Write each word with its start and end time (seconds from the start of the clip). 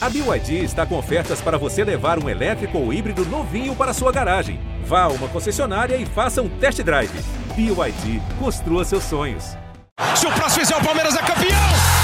A 0.00 0.08
BYD 0.08 0.62
está 0.62 0.86
com 0.86 0.96
ofertas 0.96 1.40
para 1.40 1.58
você 1.58 1.82
levar 1.82 2.22
um 2.22 2.28
elétrico 2.28 2.78
ou 2.78 2.92
híbrido 2.92 3.24
novinho 3.26 3.74
para 3.74 3.92
sua 3.92 4.12
garagem. 4.12 4.60
Vá 4.84 5.02
a 5.02 5.08
uma 5.08 5.26
concessionária 5.26 5.96
e 5.96 6.06
faça 6.06 6.40
um 6.40 6.48
test 6.48 6.80
drive. 6.82 7.10
BYD, 7.56 8.22
construa 8.38 8.84
seus 8.84 9.02
sonhos. 9.02 9.56
Se 10.14 10.24
o 10.24 10.32
próximo 10.32 10.60
fizer 10.60 10.76
o 10.76 10.84
Palmeiras 10.84 11.16
é 11.16 11.22
campeão! 11.22 11.97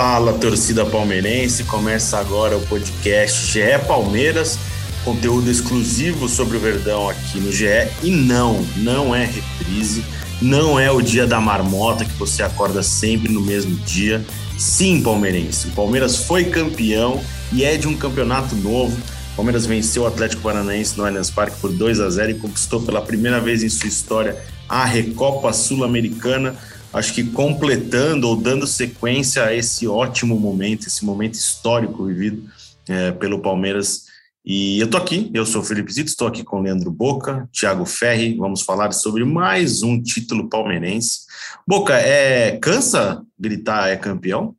Fala, 0.00 0.32
torcida 0.32 0.82
palmeirense. 0.86 1.62
Começa 1.64 2.16
agora 2.16 2.56
o 2.56 2.66
podcast 2.68 3.52
GE 3.52 3.78
Palmeiras, 3.86 4.58
conteúdo 5.04 5.50
exclusivo 5.50 6.26
sobre 6.26 6.56
o 6.56 6.60
Verdão 6.60 7.10
aqui 7.10 7.38
no 7.38 7.52
GE. 7.52 7.66
E 8.02 8.10
não, 8.10 8.64
não 8.78 9.14
é 9.14 9.26
reprise, 9.26 10.02
não 10.40 10.80
é 10.80 10.90
o 10.90 11.02
dia 11.02 11.26
da 11.26 11.38
marmota 11.38 12.06
que 12.06 12.14
você 12.14 12.42
acorda 12.42 12.82
sempre 12.82 13.30
no 13.30 13.42
mesmo 13.42 13.76
dia. 13.80 14.24
Sim, 14.56 15.02
palmeirense, 15.02 15.68
o 15.68 15.72
Palmeiras 15.72 16.16
foi 16.16 16.46
campeão 16.46 17.20
e 17.52 17.62
é 17.62 17.76
de 17.76 17.86
um 17.86 17.94
campeonato 17.94 18.56
novo. 18.56 18.96
O 19.34 19.36
Palmeiras 19.36 19.66
venceu 19.66 20.04
o 20.04 20.06
Atlético 20.06 20.40
Paranaense 20.40 20.96
no 20.96 21.04
Allianz 21.04 21.28
Parque 21.30 21.60
por 21.60 21.70
2 21.70 22.00
a 22.00 22.08
0 22.08 22.30
e 22.30 22.34
conquistou 22.36 22.80
pela 22.80 23.02
primeira 23.02 23.38
vez 23.38 23.62
em 23.62 23.68
sua 23.68 23.88
história 23.88 24.42
a 24.66 24.82
Recopa 24.86 25.52
Sul-Americana 25.52 26.56
acho 26.92 27.14
que 27.14 27.24
completando 27.24 28.28
ou 28.28 28.36
dando 28.36 28.66
sequência 28.66 29.44
a 29.44 29.54
esse 29.54 29.86
ótimo 29.86 30.38
momento, 30.38 30.86
esse 30.86 31.04
momento 31.04 31.34
histórico 31.34 32.04
vivido 32.04 32.48
é, 32.88 33.12
pelo 33.12 33.40
Palmeiras. 33.40 34.06
E 34.44 34.80
eu 34.80 34.88
tô 34.88 34.96
aqui, 34.96 35.30
eu 35.34 35.44
sou 35.44 35.60
o 35.60 35.64
Felipe 35.64 35.92
Zito, 35.92 36.08
estou 36.08 36.26
aqui 36.26 36.42
com 36.42 36.60
Leandro 36.60 36.90
Boca, 36.90 37.48
Thiago 37.52 37.84
Ferri, 37.84 38.36
vamos 38.36 38.62
falar 38.62 38.90
sobre 38.92 39.24
mais 39.24 39.82
um 39.82 40.02
título 40.02 40.48
palmeirense. 40.48 41.20
Boca, 41.66 41.94
é, 41.94 42.56
cansa 42.58 43.22
gritar 43.38 43.90
é 43.90 43.96
campeão? 43.96 44.56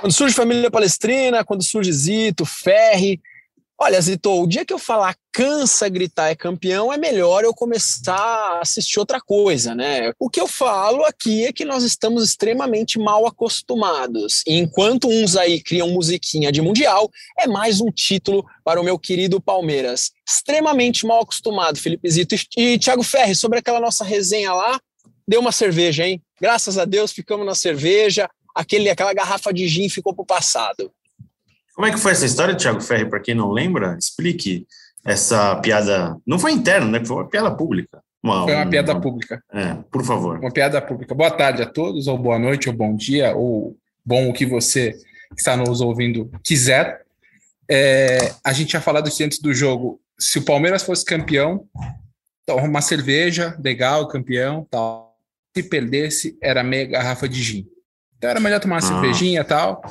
Quando 0.00 0.12
surge 0.12 0.34
família 0.34 0.70
palestrina, 0.70 1.44
quando 1.44 1.62
surge 1.62 1.92
Zito, 1.92 2.44
Ferri, 2.44 3.20
Olha, 3.78 4.00
Zito, 4.00 4.30
o 4.30 4.46
dia 4.46 4.64
que 4.64 4.72
eu 4.72 4.78
falar 4.78 5.14
cansa 5.30 5.86
gritar 5.86 6.30
é 6.30 6.34
campeão, 6.34 6.90
é 6.90 6.96
melhor 6.96 7.44
eu 7.44 7.52
começar 7.52 8.16
a 8.16 8.60
assistir 8.62 8.98
outra 8.98 9.20
coisa, 9.20 9.74
né? 9.74 10.12
O 10.18 10.30
que 10.30 10.40
eu 10.40 10.48
falo 10.48 11.04
aqui 11.04 11.44
é 11.44 11.52
que 11.52 11.62
nós 11.62 11.84
estamos 11.84 12.24
extremamente 12.24 12.98
mal 12.98 13.26
acostumados. 13.26 14.42
E 14.46 14.56
enquanto 14.56 15.10
uns 15.10 15.36
aí 15.36 15.62
criam 15.62 15.90
musiquinha 15.90 16.50
de 16.50 16.62
mundial, 16.62 17.10
é 17.38 17.46
mais 17.46 17.78
um 17.78 17.90
título 17.90 18.46
para 18.64 18.80
o 18.80 18.84
meu 18.84 18.98
querido 18.98 19.42
Palmeiras. 19.42 20.10
Extremamente 20.26 21.04
mal 21.04 21.20
acostumado, 21.20 21.78
Felipe 21.78 22.08
Zito. 22.08 22.34
E 22.56 22.78
Thiago 22.78 23.02
Ferri, 23.02 23.34
sobre 23.34 23.58
aquela 23.58 23.78
nossa 23.78 24.04
resenha 24.04 24.54
lá, 24.54 24.80
deu 25.28 25.40
uma 25.40 25.52
cerveja, 25.52 26.06
hein? 26.06 26.22
Graças 26.40 26.78
a 26.78 26.86
Deus 26.86 27.12
ficamos 27.12 27.44
na 27.44 27.54
cerveja, 27.54 28.26
aquele, 28.54 28.88
aquela 28.88 29.12
garrafa 29.12 29.52
de 29.52 29.68
gin 29.68 29.90
ficou 29.90 30.14
para 30.14 30.22
o 30.22 30.26
passado. 30.26 30.90
Como 31.76 31.86
é 31.86 31.92
que 31.92 31.98
foi 31.98 32.12
essa 32.12 32.24
história, 32.24 32.56
Thiago 32.56 32.80
Ferri? 32.80 33.04
Para 33.04 33.20
quem 33.20 33.34
não 33.34 33.52
lembra, 33.52 33.98
explique 33.98 34.66
essa 35.04 35.54
piada. 35.56 36.16
Não 36.26 36.38
foi 36.38 36.52
interna, 36.52 36.98
né? 36.98 37.04
Foi 37.04 37.16
uma 37.16 37.28
piada 37.28 37.54
pública. 37.54 38.02
Uma, 38.22 38.44
foi 38.44 38.54
uma 38.54 38.66
piada 38.66 38.98
pública. 38.98 39.44
É, 39.52 39.74
por 39.90 40.02
favor. 40.02 40.38
Uma 40.38 40.50
piada 40.50 40.80
pública. 40.80 41.14
Boa 41.14 41.30
tarde 41.30 41.60
a 41.60 41.66
todos, 41.66 42.06
ou 42.06 42.16
boa 42.16 42.38
noite, 42.38 42.70
ou 42.70 42.74
bom 42.74 42.96
dia, 42.96 43.36
ou 43.36 43.76
bom 44.02 44.30
o 44.30 44.32
que 44.32 44.46
você 44.46 44.92
que 45.34 45.38
está 45.38 45.54
nos 45.54 45.82
ouvindo 45.82 46.30
quiser. 46.42 47.02
É, 47.70 48.32
a 48.42 48.54
gente 48.54 48.70
tinha 48.70 48.80
falado 48.80 49.08
isso 49.08 49.22
antes 49.22 49.38
do 49.38 49.52
jogo. 49.52 50.00
Se 50.18 50.38
o 50.38 50.44
Palmeiras 50.46 50.82
fosse 50.82 51.04
campeão, 51.04 51.66
então 52.42 52.56
uma 52.56 52.80
cerveja, 52.80 53.54
legal, 53.62 54.08
campeão, 54.08 54.66
tal. 54.70 55.14
Se 55.54 55.62
perdesse, 55.62 56.38
era 56.42 56.64
meia 56.64 56.86
garrafa 56.86 57.28
de 57.28 57.42
gin. 57.42 57.66
Então 58.16 58.30
era 58.30 58.40
melhor 58.40 58.60
tomar 58.60 58.76
uma 58.76 58.78
ah. 58.78 59.02
cervejinha 59.02 59.44
tal. 59.44 59.82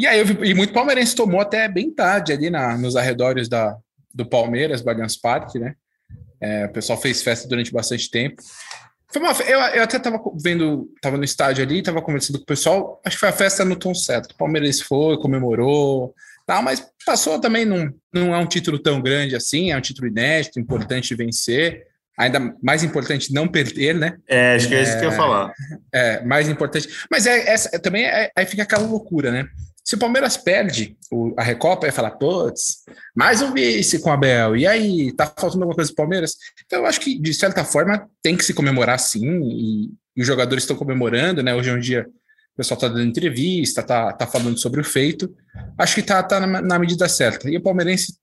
E 0.00 0.06
aí, 0.06 0.24
vi, 0.24 0.48
e 0.48 0.54
muito 0.54 0.72
palmeirense 0.72 1.14
tomou 1.14 1.42
até 1.42 1.68
bem 1.68 1.90
tarde 1.90 2.32
ali 2.32 2.48
na, 2.48 2.74
nos 2.78 2.96
arredores 2.96 3.50
da, 3.50 3.76
do 4.14 4.24
Palmeiras, 4.24 4.84
Allianz 4.86 5.14
Parque, 5.14 5.58
né? 5.58 5.74
É, 6.40 6.64
o 6.64 6.72
pessoal 6.72 6.98
fez 6.98 7.22
festa 7.22 7.46
durante 7.46 7.70
bastante 7.70 8.10
tempo. 8.10 8.42
Foi 9.12 9.20
uma, 9.20 9.32
eu, 9.42 9.58
eu 9.58 9.82
até 9.82 9.98
estava 9.98 10.18
vendo, 10.42 10.90
estava 10.96 11.18
no 11.18 11.24
estádio 11.24 11.62
ali, 11.62 11.80
estava 11.80 12.00
conversando 12.00 12.38
com 12.38 12.44
o 12.44 12.46
pessoal, 12.46 12.98
acho 13.04 13.16
que 13.16 13.20
foi 13.20 13.28
a 13.28 13.32
festa 13.32 13.62
no 13.62 13.76
tom 13.76 13.94
certo. 13.94 14.32
O 14.32 14.36
Palmeiras 14.38 14.80
foi, 14.80 15.18
comemorou, 15.18 16.14
tal, 16.46 16.62
mas 16.62 16.82
passou 17.04 17.38
também, 17.38 17.66
não, 17.66 17.92
não 18.10 18.34
é 18.34 18.38
um 18.38 18.46
título 18.46 18.78
tão 18.78 19.02
grande 19.02 19.36
assim, 19.36 19.70
é 19.70 19.76
um 19.76 19.82
título 19.82 20.08
inédito, 20.08 20.58
importante 20.58 21.14
vencer 21.14 21.90
ainda 22.20 22.54
mais 22.62 22.84
importante 22.84 23.32
não 23.32 23.48
perder, 23.48 23.94
né? 23.94 24.18
É, 24.28 24.54
acho 24.54 24.68
que 24.68 24.74
é 24.74 24.82
isso 24.82 24.98
que 24.98 25.06
eu 25.06 25.10
ia 25.10 25.16
falar. 25.16 25.54
É, 25.90 26.22
mais 26.22 26.50
importante. 26.50 26.86
Mas 27.10 27.26
é, 27.26 27.54
é 27.54 27.78
também 27.78 28.04
é, 28.04 28.30
aí 28.36 28.44
fica 28.44 28.62
aquela 28.62 28.86
loucura, 28.86 29.30
né? 29.30 29.48
Se 29.84 29.94
o 29.94 29.98
Palmeiras 29.98 30.36
perde 30.36 30.96
a 31.36 31.42
Recopa, 31.42 31.82
vai 31.82 31.90
falar, 31.90 32.12
putz, 32.12 32.84
mais 33.14 33.42
um 33.42 33.52
vice 33.52 33.98
com 34.00 34.10
o 34.10 34.12
Abel, 34.12 34.56
e 34.56 34.66
aí, 34.66 35.12
tá 35.12 35.26
faltando 35.26 35.62
alguma 35.62 35.74
coisa 35.74 35.90
pro 35.90 36.04
Palmeiras? 36.04 36.36
Então, 36.64 36.80
eu 36.80 36.86
acho 36.86 37.00
que, 37.00 37.18
de 37.18 37.34
certa 37.34 37.64
forma, 37.64 38.08
tem 38.22 38.36
que 38.36 38.44
se 38.44 38.54
comemorar 38.54 38.98
sim, 38.98 39.40
e, 39.42 39.90
e 40.16 40.20
os 40.20 40.26
jogadores 40.26 40.64
estão 40.64 40.76
comemorando, 40.76 41.42
né? 41.42 41.54
Hoje 41.54 41.70
é 41.70 41.72
um 41.72 41.80
dia, 41.80 42.06
o 42.54 42.56
pessoal 42.56 42.78
tá 42.78 42.88
dando 42.88 43.02
entrevista, 43.02 43.82
tá, 43.82 44.12
tá 44.12 44.26
falando 44.26 44.58
sobre 44.58 44.80
o 44.80 44.84
feito. 44.84 45.34
Acho 45.78 45.94
que 45.94 46.02
tá, 46.02 46.22
tá 46.22 46.38
na, 46.38 46.60
na 46.60 46.78
medida 46.78 47.08
certa. 47.08 47.50
E 47.50 47.56
o 47.56 47.62
palmeirense, 47.62 48.14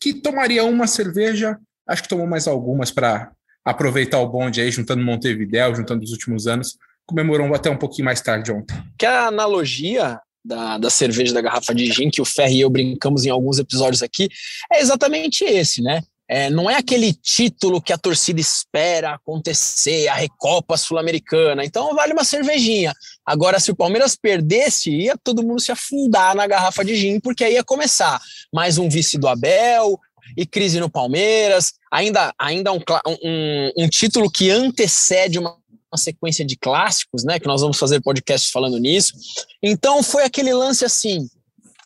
que 0.00 0.12
tomaria 0.12 0.64
uma 0.64 0.86
cerveja, 0.86 1.56
acho 1.86 2.02
que 2.02 2.08
tomou 2.08 2.26
mais 2.26 2.46
algumas 2.46 2.90
para 2.90 3.30
aproveitar 3.64 4.18
o 4.18 4.28
bonde 4.28 4.60
aí, 4.60 4.70
juntando 4.70 5.02
Montevidéu, 5.02 5.74
juntando 5.74 6.04
os 6.04 6.10
últimos 6.10 6.46
anos, 6.46 6.76
comemorou 7.06 7.54
até 7.54 7.70
um 7.70 7.78
pouquinho 7.78 8.04
mais 8.04 8.20
tarde 8.20 8.52
ontem. 8.52 8.76
Que 8.98 9.06
a 9.06 9.28
analogia 9.28 10.20
da, 10.44 10.78
da 10.78 10.90
cerveja 10.90 11.32
da 11.32 11.40
garrafa 11.40 11.74
de 11.74 11.90
gin 11.90 12.10
que 12.10 12.20
o 12.20 12.24
Ferri 12.24 12.56
e 12.56 12.60
eu 12.60 12.70
brincamos 12.70 13.24
em 13.24 13.30
alguns 13.30 13.58
episódios 13.58 14.02
aqui 14.02 14.28
é 14.72 14.80
exatamente 14.80 15.44
esse, 15.44 15.80
né? 15.80 16.02
É, 16.26 16.48
não 16.48 16.70
é 16.70 16.76
aquele 16.76 17.12
título 17.12 17.82
que 17.82 17.92
a 17.92 17.98
torcida 17.98 18.40
espera 18.40 19.14
acontecer, 19.14 20.08
a 20.08 20.14
Recopa 20.14 20.76
Sul-Americana. 20.76 21.64
Então 21.64 21.94
vale 21.94 22.14
uma 22.14 22.24
cervejinha. 22.24 22.94
Agora, 23.26 23.60
se 23.60 23.70
o 23.70 23.76
Palmeiras 23.76 24.16
perdesse, 24.16 24.90
ia 24.90 25.16
todo 25.22 25.42
mundo 25.42 25.60
se 25.60 25.70
afundar 25.70 26.34
na 26.34 26.46
garrafa 26.46 26.82
de 26.82 26.96
gin, 26.96 27.20
porque 27.20 27.44
aí 27.44 27.54
ia 27.54 27.64
começar 27.64 28.18
mais 28.52 28.78
um 28.78 28.88
vice 28.88 29.18
do 29.18 29.28
Abel 29.28 29.98
e 30.36 30.46
crise 30.46 30.80
no 30.80 30.88
Palmeiras. 30.88 31.74
Ainda, 31.92 32.32
ainda 32.38 32.72
um, 32.72 32.80
um, 33.22 33.72
um 33.84 33.88
título 33.88 34.30
que 34.30 34.50
antecede 34.50 35.38
uma 35.38 35.58
uma 35.94 35.98
sequência 35.98 36.44
de 36.44 36.56
clássicos, 36.56 37.24
né? 37.24 37.38
Que 37.38 37.46
nós 37.46 37.60
vamos 37.60 37.78
fazer 37.78 38.02
podcasts 38.02 38.50
falando 38.50 38.78
nisso. 38.78 39.14
Então 39.62 40.02
foi 40.02 40.24
aquele 40.24 40.52
lance 40.52 40.84
assim: 40.84 41.28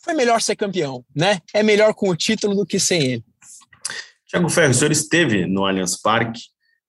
foi 0.02 0.14
melhor 0.14 0.40
ser 0.40 0.56
campeão, 0.56 1.04
né? 1.14 1.40
É 1.52 1.62
melhor 1.62 1.94
com 1.94 2.08
o 2.08 2.16
título 2.16 2.54
do 2.54 2.66
que 2.66 2.80
sem 2.80 3.02
ele. 3.02 3.24
Tiago 4.26 4.48
Ferro, 4.48 4.70
o 4.70 4.74
senhor 4.74 4.90
esteve 4.90 5.46
no 5.46 5.64
Allianz 5.64 5.96
Parque. 6.00 6.40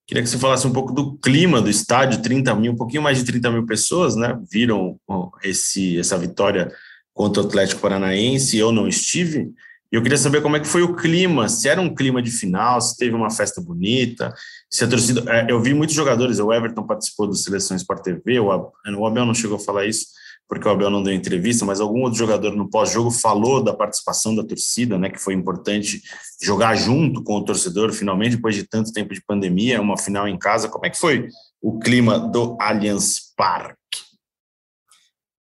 Queria 0.08 0.24
que 0.24 0.30
você 0.30 0.40
falasse 0.40 0.66
um 0.66 0.74
pouco 0.74 0.92
do 0.92 1.18
clima 1.18 1.62
do 1.62 1.70
estádio, 1.70 2.22
30 2.22 2.56
mil, 2.56 2.72
um 2.72 2.76
pouquinho 2.76 3.04
mais 3.04 3.20
de 3.20 3.26
30 3.26 3.52
mil 3.52 3.66
pessoas, 3.66 4.16
né? 4.16 4.40
Viram 4.52 5.00
esse, 5.44 6.00
essa 6.00 6.18
vitória 6.18 6.72
contra 7.14 7.44
o 7.44 7.46
Atlético 7.46 7.82
Paranaense. 7.82 8.58
Eu 8.58 8.72
não 8.72 8.88
estive. 8.88 9.52
E 9.92 9.96
eu 9.96 10.04
queria 10.04 10.18
saber 10.18 10.42
como 10.42 10.56
é 10.56 10.60
que 10.60 10.68
foi 10.68 10.84
o 10.84 10.96
clima, 10.96 11.50
se 11.50 11.68
era 11.68 11.82
um 11.82 11.94
clima 11.94 12.22
de 12.22 12.30
final, 12.30 12.80
se 12.80 12.96
teve 12.96 13.16
uma 13.16 13.32
festa 13.32 13.60
bonita, 13.60 14.34
se 14.70 14.84
a 14.84 14.88
torcida. 14.88 15.24
É, 15.32 15.52
eu 15.52 15.60
vi 15.62 15.74
muitos 15.74 15.96
jogadores, 15.96 16.40
o 16.40 16.54
Everton 16.54 16.86
participou 16.86 17.28
da 17.28 17.34
seleção 17.34 17.76
Sport 17.76 18.04
TV, 18.04 18.40
o 18.40 18.52
Abel 18.52 19.26
não 19.26 19.34
chegou 19.34 19.58
a 19.58 19.60
falar 19.60 19.88
isso, 19.88 20.06
porque 20.48 20.68
o 20.68 20.72
Abel 20.72 20.92
não 20.92 21.02
deu 21.02 21.14
entrevista, 21.14 21.66
mas 21.66 21.80
algum 21.80 22.02
outro 22.02 22.20
jogador 22.20 22.56
no 22.56 22.70
pós-jogo 22.70 23.10
falou 23.10 23.64
da 23.64 23.74
participação 23.74 24.36
da 24.36 24.44
torcida, 24.44 24.98
né? 24.98 25.10
Que 25.10 25.20
foi 25.20 25.34
importante 25.34 26.02
jogar 26.42 26.76
junto 26.76 27.24
com 27.24 27.38
o 27.38 27.46
torcedor, 27.46 27.92
finalmente, 27.92 28.36
depois 28.36 28.54
de 28.54 28.64
tanto 28.64 28.92
tempo 28.92 29.14
de 29.14 29.24
pandemia, 29.26 29.82
uma 29.82 29.98
final 29.98 30.28
em 30.28 30.38
casa. 30.38 30.70
Como 30.70 30.86
é 30.86 30.90
que 30.90 31.00
foi 31.00 31.28
o 31.62 31.80
clima 31.80 32.20
do 32.20 32.56
Allianz 32.60 33.34
Parque? 33.36 33.79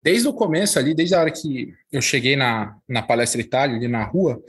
Desde 0.06 0.29
o 0.29 0.32
começo 0.32 0.79
ali, 0.79 0.94
desde 0.94 1.17
a 1.17 1.20
hora 1.20 1.32
que 1.32 1.75
eu 1.91 2.00
cheguei 2.00 2.37
na, 2.37 2.76
na 2.88 3.03
Palestra 3.03 3.41
Itália, 3.41 3.75
ali 3.75 3.88
na 3.88 4.05
rua, 4.05 4.41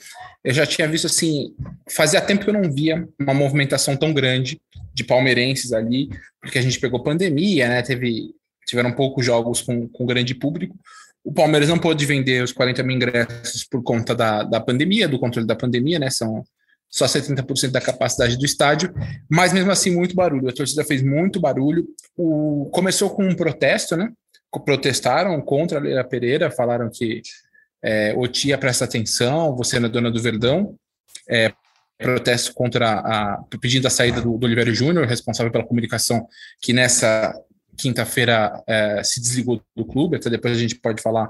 eu 0.43 0.53
já 0.53 0.67
tinha 0.67 0.87
visto 0.87 1.07
assim, 1.07 1.51
fazia 1.89 2.21
tempo 2.21 2.43
que 2.43 2.49
eu 2.51 2.53
não 2.53 2.71
via 2.71 3.09
uma 3.19 3.33
movimentação 3.33 3.97
tão 3.97 4.13
grande 4.13 4.61
de 4.93 5.03
palmeirenses 5.03 5.73
ali, 5.73 6.09
porque 6.39 6.59
a 6.59 6.61
gente 6.61 6.79
pegou 6.79 7.01
pandemia, 7.01 7.67
né? 7.67 7.81
Teve, 7.81 8.35
tiveram 8.67 8.91
poucos 8.91 9.25
jogos 9.25 9.59
com, 9.59 9.87
com 9.87 10.05
grande 10.05 10.35
público. 10.35 10.77
O 11.23 11.33
Palmeiras 11.33 11.67
não 11.67 11.79
pôde 11.79 12.05
vender 12.05 12.43
os 12.43 12.51
40 12.51 12.83
mil 12.83 12.95
ingressos 12.95 13.63
por 13.63 13.81
conta 13.81 14.13
da, 14.13 14.43
da 14.43 14.61
pandemia, 14.61 15.07
do 15.07 15.17
controle 15.17 15.47
da 15.47 15.55
pandemia, 15.55 15.97
né? 15.97 16.11
São 16.11 16.43
só 16.87 17.05
70% 17.05 17.71
da 17.71 17.81
capacidade 17.81 18.37
do 18.37 18.45
estádio, 18.45 18.93
mas 19.27 19.51
mesmo 19.51 19.71
assim 19.71 19.89
muito 19.89 20.13
barulho. 20.13 20.49
A 20.49 20.53
torcida 20.53 20.85
fez 20.85 21.01
muito 21.01 21.39
barulho. 21.39 21.83
O, 22.15 22.69
começou 22.71 23.09
com 23.09 23.27
um 23.27 23.35
protesto, 23.35 23.97
né? 23.97 24.11
Protestaram 24.65 25.39
contra 25.41 25.77
a 25.77 25.81
Leila 25.81 26.03
Pereira, 26.03 26.49
falaram 26.49 26.89
que 26.89 27.21
é, 27.83 28.13
ô 28.15 28.27
tia, 28.27 28.57
presta 28.57 28.85
atenção, 28.85 29.55
você 29.55 29.79
não 29.79 29.87
é 29.87 29.91
dona 29.91 30.11
do 30.11 30.21
Verdão. 30.21 30.75
É, 31.29 31.53
protesto 31.97 32.53
contra 32.53 32.99
a 32.99 33.43
pedindo 33.59 33.87
a 33.87 33.89
saída 33.89 34.21
do, 34.21 34.37
do 34.37 34.45
Oliveira 34.45 34.73
Júnior, 34.73 35.07
responsável 35.07 35.51
pela 35.51 35.65
comunicação, 35.65 36.27
que 36.61 36.71
nessa 36.71 37.33
quinta-feira 37.75 38.61
é, 38.67 39.03
se 39.03 39.19
desligou 39.19 39.61
do 39.75 39.85
clube. 39.85 40.17
Até 40.17 40.29
depois 40.29 40.55
a 40.55 40.59
gente 40.59 40.75
pode 40.75 41.01
falar 41.01 41.29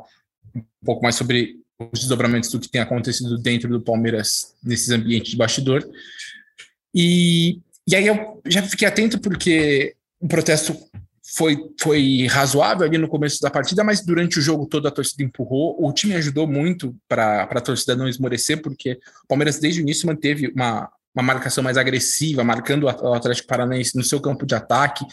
um 0.55 0.63
pouco 0.85 1.03
mais 1.03 1.15
sobre 1.15 1.55
os 1.79 1.99
desdobramentos 1.99 2.49
do 2.49 2.59
que 2.59 2.69
tem 2.69 2.81
acontecido 2.81 3.37
dentro 3.37 3.69
do 3.69 3.81
Palmeiras 3.81 4.55
nesses 4.63 4.89
ambientes 4.89 5.31
de 5.31 5.37
bastidor. 5.37 5.87
E, 6.93 7.59
e 7.87 7.95
aí 7.95 8.07
eu 8.07 8.41
já 8.45 8.61
fiquei 8.63 8.87
atento 8.87 9.19
porque 9.19 9.95
o 10.19 10.27
protesto 10.27 10.75
foi, 11.35 11.57
foi 11.79 12.25
razoável 12.27 12.85
ali 12.85 12.97
no 12.97 13.07
começo 13.07 13.41
da 13.41 13.49
partida, 13.49 13.83
mas 13.83 14.03
durante 14.03 14.39
o 14.39 14.41
jogo 14.41 14.65
todo 14.65 14.87
a 14.87 14.91
torcida 14.91 15.23
empurrou. 15.23 15.75
O 15.79 15.91
time 15.91 16.15
ajudou 16.15 16.47
muito 16.47 16.95
para 17.07 17.43
a 17.43 17.61
torcida 17.61 17.95
não 17.95 18.07
esmorecer, 18.07 18.61
porque 18.61 18.93
o 19.23 19.27
Palmeiras 19.27 19.59
desde 19.59 19.81
o 19.81 19.83
início 19.83 20.07
manteve 20.07 20.47
uma, 20.55 20.89
uma 21.13 21.23
marcação 21.23 21.63
mais 21.63 21.77
agressiva, 21.77 22.43
marcando 22.43 22.85
o 22.85 23.13
Atlético 23.13 23.47
Paranaense 23.47 23.97
no 23.97 24.03
seu 24.03 24.21
campo 24.21 24.45
de 24.45 24.55
ataque, 24.55 25.05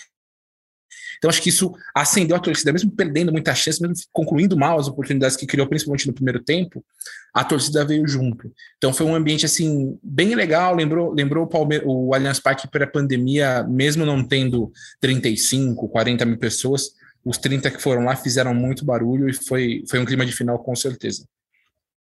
então 1.24 1.30
acho 1.30 1.40
que 1.40 1.48
isso 1.48 1.74
acendeu 1.94 2.36
a 2.36 2.38
torcida, 2.38 2.70
mesmo 2.70 2.90
perdendo 2.90 3.32
muita 3.32 3.54
chance, 3.54 3.80
mesmo 3.80 3.96
concluindo 4.12 4.58
mal 4.58 4.78
as 4.78 4.88
oportunidades 4.88 5.38
que 5.38 5.46
criou, 5.46 5.66
principalmente 5.66 6.06
no 6.06 6.12
primeiro 6.12 6.38
tempo, 6.38 6.84
a 7.32 7.42
torcida 7.42 7.82
veio 7.82 8.06
junto. 8.06 8.52
Então 8.76 8.92
foi 8.92 9.06
um 9.06 9.14
ambiente 9.14 9.46
assim 9.46 9.98
bem 10.02 10.34
legal, 10.34 10.74
lembrou, 10.74 11.14
lembrou 11.14 11.44
o, 11.44 11.46
Palme 11.46 11.80
o 11.82 12.12
Allianz 12.12 12.40
Parque 12.40 12.68
pré-pandemia, 12.68 13.62
mesmo 13.62 14.04
não 14.04 14.22
tendo 14.22 14.70
35, 15.00 15.88
40 15.88 16.26
mil 16.26 16.36
pessoas, 16.36 16.90
os 17.24 17.38
30 17.38 17.70
que 17.70 17.80
foram 17.80 18.04
lá 18.04 18.14
fizeram 18.16 18.52
muito 18.54 18.84
barulho 18.84 19.26
e 19.26 19.32
foi, 19.32 19.82
foi 19.88 20.00
um 20.00 20.04
clima 20.04 20.26
de 20.26 20.32
final 20.32 20.58
com 20.58 20.76
certeza. 20.76 21.26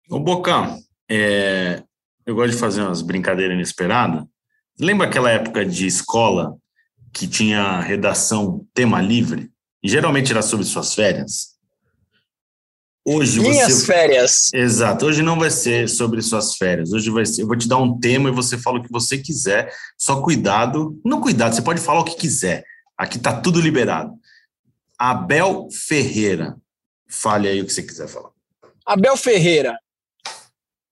Ô 0.09 0.19
Bocão, 0.19 0.77
é, 1.09 1.81
eu 2.25 2.35
gosto 2.35 2.51
de 2.51 2.59
fazer 2.59 2.81
umas 2.81 3.01
brincadeiras 3.01 3.55
inesperadas. 3.55 4.25
Lembra 4.77 5.07
aquela 5.07 5.31
época 5.31 5.65
de 5.65 5.87
escola 5.87 6.57
que 7.13 7.27
tinha 7.27 7.79
redação 7.79 8.65
tema 8.73 9.01
livre, 9.01 9.51
e 9.83 9.89
geralmente 9.89 10.31
era 10.31 10.41
sobre 10.41 10.65
suas 10.65 10.95
férias. 10.95 11.53
Hoje 13.05 13.41
Minhas 13.41 13.73
você... 13.73 13.85
férias. 13.85 14.53
Exato. 14.53 15.05
Hoje 15.05 15.21
não 15.21 15.37
vai 15.37 15.49
ser 15.49 15.89
sobre 15.89 16.21
suas 16.21 16.55
férias. 16.55 16.93
Hoje 16.93 17.09
vai 17.09 17.25
ser. 17.25 17.41
Eu 17.41 17.47
vou 17.47 17.57
te 17.57 17.67
dar 17.67 17.77
um 17.77 17.99
tema 17.99 18.29
e 18.29 18.31
você 18.31 18.57
fala 18.57 18.79
o 18.79 18.83
que 18.83 18.91
você 18.91 19.17
quiser. 19.17 19.73
Só 19.97 20.21
cuidado. 20.21 20.97
Não 21.03 21.19
cuidado, 21.19 21.53
você 21.53 21.61
pode 21.61 21.81
falar 21.81 21.99
o 21.99 22.05
que 22.05 22.15
quiser. 22.15 22.63
Aqui 22.97 23.19
tá 23.19 23.41
tudo 23.41 23.59
liberado. 23.59 24.13
Abel 24.97 25.67
Ferreira. 25.69 26.55
Fale 27.05 27.49
aí 27.49 27.61
o 27.61 27.65
que 27.65 27.73
você 27.73 27.83
quiser 27.83 28.07
falar. 28.07 28.29
Abel 28.85 29.17
Ferreira. 29.17 29.77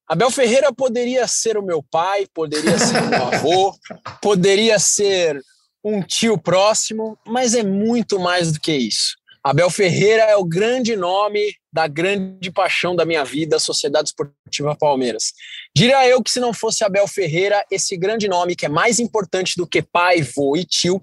Abel 0.05 0.29
Ferreira 0.29 0.73
poderia 0.73 1.25
ser 1.29 1.57
o 1.57 1.63
meu 1.63 1.81
pai, 1.81 2.27
poderia 2.33 2.77
ser 2.77 3.01
o 3.01 3.07
meu 3.07 3.23
avô, 3.27 3.73
poderia 4.21 4.77
ser 4.77 5.41
um 5.83 6.01
tio 6.01 6.37
próximo, 6.37 7.17
mas 7.25 7.53
é 7.55 7.63
muito 7.63 8.19
mais 8.19 8.51
do 8.51 8.59
que 8.59 8.71
isso. 8.71 9.15
Abel 9.43 9.71
Ferreira 9.71 10.23
é 10.23 10.35
o 10.35 10.43
grande 10.43 10.95
nome 10.95 11.55
da 11.73 11.87
grande 11.87 12.51
paixão 12.51 12.95
da 12.95 13.05
minha 13.05 13.25
vida, 13.25 13.57
Sociedade 13.57 14.09
Esportiva 14.09 14.75
Palmeiras. 14.75 15.33
Diria 15.75 16.07
eu 16.07 16.21
que 16.21 16.29
se 16.29 16.39
não 16.39 16.53
fosse 16.53 16.83
Abel 16.83 17.07
Ferreira, 17.07 17.65
esse 17.71 17.97
grande 17.97 18.27
nome 18.27 18.55
que 18.55 18.67
é 18.67 18.69
mais 18.69 18.99
importante 18.99 19.55
do 19.57 19.65
que 19.65 19.81
pai, 19.81 20.21
vô 20.21 20.55
e 20.55 20.63
tio, 20.63 21.01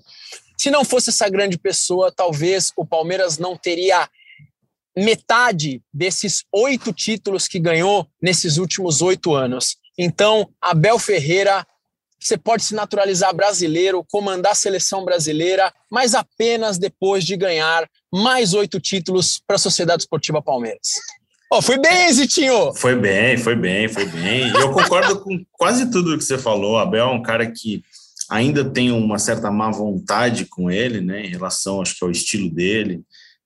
se 0.57 0.71
não 0.71 0.85
fosse 0.85 1.11
essa 1.11 1.29
grande 1.29 1.59
pessoa, 1.59 2.13
talvez 2.13 2.73
o 2.77 2.87
Palmeiras 2.87 3.39
não 3.39 3.57
teria 3.57 4.09
metade 4.97 5.81
desses 5.93 6.45
oito 6.53 6.93
títulos 6.93 7.49
que 7.49 7.59
ganhou 7.59 8.09
nesses 8.21 8.57
últimos 8.57 9.01
oito 9.03 9.35
anos. 9.35 9.77
Então, 9.97 10.49
Abel 10.61 10.99
Ferreira 10.99 11.67
você 12.19 12.37
pode 12.37 12.65
se 12.65 12.75
naturalizar 12.75 13.35
brasileiro, 13.35 14.05
comandar 14.11 14.53
a 14.53 14.55
seleção 14.57 15.05
brasileira, 15.05 15.73
mas 15.91 16.15
apenas 16.15 16.79
depois 16.79 17.25
de 17.25 17.37
ganhar 17.37 17.89
mais 18.13 18.55
oito 18.55 18.81
títulos 18.81 19.41
para 19.47 19.57
a 19.57 19.59
Sociedade 19.59 20.03
Esportiva 20.03 20.43
Palmeiras. 20.43 20.89
Oh, 21.51 21.63
foi 21.63 21.79
bem, 21.79 22.13
Zitinho! 22.13 22.75
Foi 22.75 22.95
bem, 22.95 23.39
foi 23.39 23.57
bem, 23.57 23.89
foi 23.89 24.05
bem. 24.05 24.51
Eu 24.51 24.71
concordo 24.73 25.21
com 25.21 25.43
quase 25.53 25.91
tudo 25.91 26.19
que 26.19 26.25
você 26.25 26.37
falou. 26.37 26.77
Abel 26.77 27.09
é 27.09 27.11
um 27.11 27.23
cara 27.23 27.51
que 27.51 27.83
ainda 28.29 28.65
tem 28.65 28.91
uma 28.91 29.19
certa 29.19 29.51
má 29.51 29.71
vontade 29.71 30.45
com 30.45 30.71
ele, 30.71 31.01
né, 31.01 31.25
em 31.25 31.29
relação, 31.29 31.81
acho 31.81 31.97
que 31.97 32.05
ao 32.05 32.11
estilo 32.11 32.51
dele, 32.51 33.03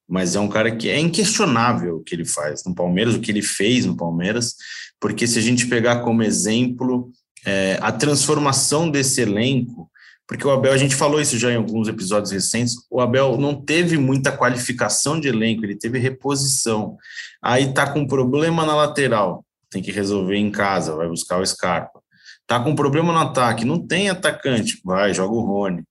mas 0.08 0.34
é 0.34 0.40
um 0.40 0.48
cara 0.48 0.74
que 0.74 0.90
é 0.90 0.98
inquestionável 0.98 1.96
o 1.96 2.02
que 2.02 2.14
ele 2.14 2.24
faz 2.24 2.64
no 2.64 2.74
Palmeiras, 2.74 3.14
o 3.14 3.20
que 3.20 3.30
ele 3.30 3.42
fez 3.42 3.86
no 3.86 3.96
Palmeiras, 3.96 4.56
porque 5.00 5.26
se 5.26 5.38
a 5.38 5.42
gente 5.42 5.66
pegar 5.66 6.00
como 6.00 6.22
exemplo 6.22 7.10
é, 7.44 7.78
a 7.80 7.90
transformação 7.90 8.90
desse 8.90 9.20
elenco, 9.20 9.90
porque 10.26 10.46
o 10.46 10.50
Abel, 10.50 10.72
a 10.72 10.78
gente 10.78 10.94
falou 10.94 11.20
isso 11.20 11.38
já 11.38 11.52
em 11.52 11.56
alguns 11.56 11.88
episódios 11.88 12.30
recentes, 12.30 12.74
o 12.90 13.00
Abel 13.00 13.36
não 13.36 13.54
teve 13.54 13.98
muita 13.98 14.36
qualificação 14.36 15.20
de 15.20 15.28
elenco, 15.28 15.64
ele 15.64 15.76
teve 15.76 15.98
reposição. 15.98 16.96
Aí 17.42 17.72
tá 17.72 17.92
com 17.92 18.06
problema 18.06 18.64
na 18.64 18.74
lateral, 18.74 19.44
tem 19.70 19.82
que 19.82 19.90
resolver 19.92 20.36
em 20.36 20.50
casa, 20.50 20.94
vai 20.94 21.08
buscar 21.08 21.38
o 21.38 21.46
Scarpa. 21.46 22.00
Tá 22.46 22.60
com 22.60 22.74
problema 22.74 23.12
no 23.12 23.18
ataque, 23.18 23.64
não 23.64 23.84
tem 23.86 24.08
atacante, 24.08 24.80
vai, 24.84 25.12
joga 25.12 25.34
o 25.34 25.40
Rony. 25.40 25.82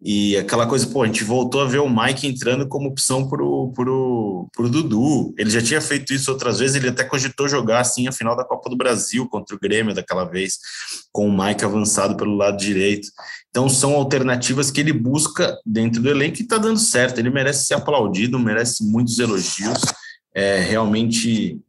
E 0.00 0.36
aquela 0.36 0.64
coisa, 0.64 0.86
pô, 0.86 1.02
a 1.02 1.06
gente 1.06 1.24
voltou 1.24 1.60
a 1.60 1.66
ver 1.66 1.80
o 1.80 1.88
Mike 1.88 2.24
entrando 2.26 2.68
como 2.68 2.88
opção 2.88 3.28
pro, 3.28 3.72
pro, 3.74 4.48
pro 4.54 4.68
Dudu. 4.68 5.34
Ele 5.36 5.50
já 5.50 5.60
tinha 5.60 5.80
feito 5.80 6.14
isso 6.14 6.30
outras 6.30 6.60
vezes, 6.60 6.76
ele 6.76 6.88
até 6.88 7.02
cogitou 7.02 7.48
jogar 7.48 7.80
assim 7.80 8.06
a 8.06 8.12
final 8.12 8.36
da 8.36 8.44
Copa 8.44 8.70
do 8.70 8.76
Brasil 8.76 9.28
contra 9.28 9.56
o 9.56 9.58
Grêmio 9.58 9.92
daquela 9.92 10.24
vez, 10.24 10.58
com 11.10 11.28
o 11.28 11.36
Mike 11.36 11.64
avançado 11.64 12.16
pelo 12.16 12.36
lado 12.36 12.56
direito. 12.56 13.08
Então 13.50 13.68
são 13.68 13.94
alternativas 13.94 14.70
que 14.70 14.80
ele 14.80 14.92
busca 14.92 15.58
dentro 15.66 16.00
do 16.00 16.08
elenco 16.08 16.40
e 16.40 16.46
tá 16.46 16.58
dando 16.58 16.78
certo. 16.78 17.18
Ele 17.18 17.30
merece 17.30 17.64
ser 17.64 17.74
aplaudido, 17.74 18.38
merece 18.38 18.84
muitos 18.84 19.18
elogios. 19.18 19.80
É 20.32 20.60
realmente 20.60 21.60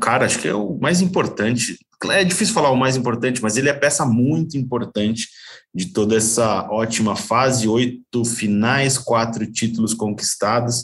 cara, 0.00 0.26
acho 0.26 0.38
que 0.38 0.48
é 0.48 0.54
o 0.54 0.78
mais 0.78 1.00
importante. 1.00 1.78
É 2.10 2.24
difícil 2.24 2.54
falar 2.54 2.70
o 2.70 2.76
mais 2.76 2.96
importante, 2.96 3.42
mas 3.42 3.56
ele 3.56 3.68
é 3.68 3.72
peça 3.72 4.04
muito 4.04 4.56
importante 4.56 5.28
de 5.74 5.86
toda 5.86 6.16
essa 6.16 6.68
ótima 6.70 7.14
fase, 7.14 7.68
oito 7.68 8.24
finais, 8.24 8.98
quatro 8.98 9.50
títulos 9.50 9.94
conquistados. 9.94 10.82